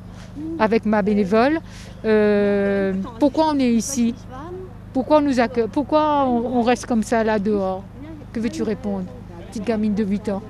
[0.59, 1.59] avec ma bénévole,
[2.05, 4.15] euh, pourquoi on est ici?
[4.93, 5.35] Pourquoi on nous
[5.73, 7.85] Pourquoi on reste comme ça là dehors?
[8.33, 9.05] Que veux-tu répondre?
[9.59, 10.43] Petite gamine de 8 ans.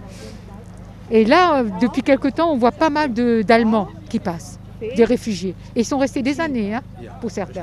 [1.10, 4.58] Et là, euh, depuis quelque temps, on voit pas mal d'Allemands qui passent,
[4.96, 5.54] des réfugiés.
[5.74, 6.82] Et ils sont restés des années, hein,
[7.22, 7.62] pour certains.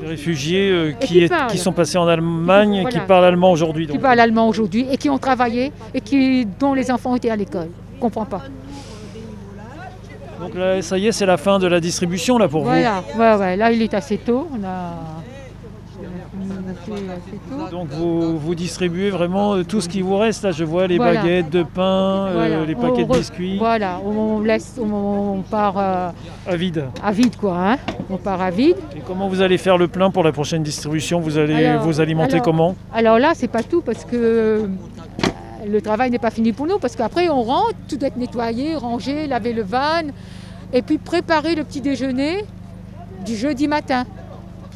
[0.00, 1.50] Les réfugiés euh, qui, qui est- parlent.
[1.50, 2.98] qui sont passés en Allemagne et Voilà.
[3.00, 3.86] qui parlent allemand aujourd'hui.
[3.86, 7.36] qui parlent allemand aujourd'hui et qui ont travaillé et qui, dont les enfants étaient à
[7.36, 7.68] l'école.
[7.96, 8.42] Je comprends pas.
[10.40, 13.34] Donc là, ça y est, c'est la fin de la distribution là pour Voilà, ouais,
[13.36, 14.48] ouais, là il est assez tôt.
[14.52, 14.94] On a,
[16.66, 17.56] on a fait assez tôt.
[17.56, 17.68] vous.
[17.70, 20.42] Donc vous, vous distribuez vraiment euh, tout ce qui vous reste.
[20.44, 21.20] Là, je vois les Voilà.
[21.22, 25.74] baguettes de pain, euh, les on paquets de biscuits Voilà, on laisse, on, on part
[25.78, 26.10] euh,
[26.46, 26.84] à vide.
[27.02, 27.56] à vide quoi.
[27.72, 27.76] hein.
[28.10, 28.76] On part à vide.
[28.96, 31.20] Et comment vous allez faire le plein pour la prochaine distribution?
[31.20, 32.74] Vous allez Alors- vous alimenter alors- comment?
[32.94, 34.66] Alors là, c'est pas tout parce que euh,
[35.66, 38.76] le travail n'est pas fini pour nous parce qu'après on rentre, tout doit être nettoyé,
[38.76, 40.02] rangé, laver le van
[40.72, 42.44] et puis préparer le petit déjeuner
[43.24, 44.04] du jeudi matin,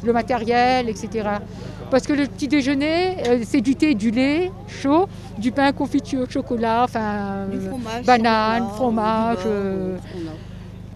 [0.03, 1.29] le matériel, etc.
[1.91, 6.25] Parce que le petit déjeuner, euh, c'est du thé, du lait chaud, du pain confiture,
[6.31, 7.69] chocolat, enfin euh,
[8.05, 9.39] banane, fromage.
[9.45, 9.97] euh.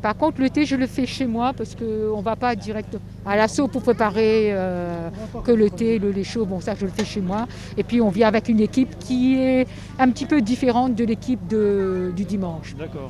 [0.01, 2.95] Par contre, le thé, je le fais chez moi parce qu'on ne va pas direct
[3.25, 5.09] à l'assaut pour préparer euh,
[5.43, 6.45] que le thé, le lait chaud.
[6.45, 7.47] Bon, ça, je le fais chez moi.
[7.75, 9.67] Et puis, on vient avec une équipe qui est
[9.99, 12.75] un petit peu différente de l'équipe de- du dimanche.
[12.77, 13.09] D'accord.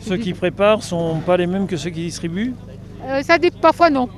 [0.00, 2.54] Ceux qui préparent sont pas les mêmes que ceux qui distribuent?
[3.06, 4.08] Euh, ça dé- parfois, non.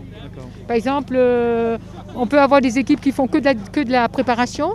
[0.66, 1.76] Par exemple, euh,
[2.14, 4.74] on peut avoir des équipes qui font que de la, que de la préparation.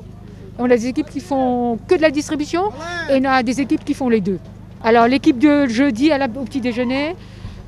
[0.58, 2.64] On a des équipes qui font que de la distribution.
[3.10, 4.40] Et on a des équipes qui font les deux.
[4.84, 7.16] Alors, l'équipe de jeudi à la- au petit déjeuner,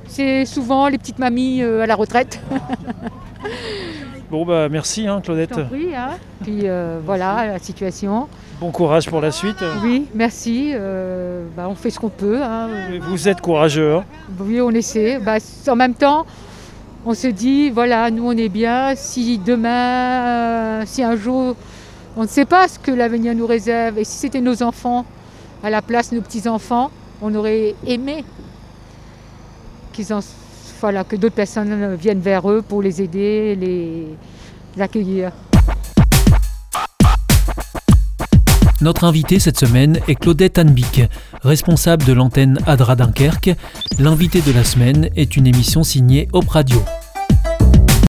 [0.07, 2.39] c'est souvent les petites mamies euh, à la retraite.
[4.29, 5.49] Bon bah merci hein, Claudette.
[5.67, 6.11] prie, hein.
[6.41, 8.27] Puis euh, voilà la situation.
[8.61, 9.57] Bon courage pour la suite.
[9.83, 10.71] Oui, merci.
[10.73, 12.39] euh, bah, on fait ce qu'on peut.
[12.41, 12.69] hein.
[13.01, 13.95] Vous êtes courageux.
[13.95, 14.03] hein.
[14.39, 15.19] Oui, on essaie.
[15.19, 15.35] Bah,
[15.67, 16.25] en même temps,
[17.05, 18.93] on se dit, voilà, nous on est bien.
[18.95, 21.55] Si demain, euh, si un jour,
[22.15, 25.05] on ne sait pas ce que l'avenir nous réserve, et si c'était nos enfants
[25.63, 26.91] à la place, nos petits-enfants,
[27.21, 28.23] on aurait aimé
[30.11, 30.19] en,
[30.79, 34.07] voilà, que d'autres personnes viennent vers eux pour les aider, les
[34.77, 35.31] l'accueillir.
[38.81, 41.01] Notre invitée cette semaine est Claudette Anbic,
[41.41, 43.55] responsable de l'antenne Adra Dunkerque.
[43.99, 46.83] L'invité de la semaine est une émission signée Op Radio.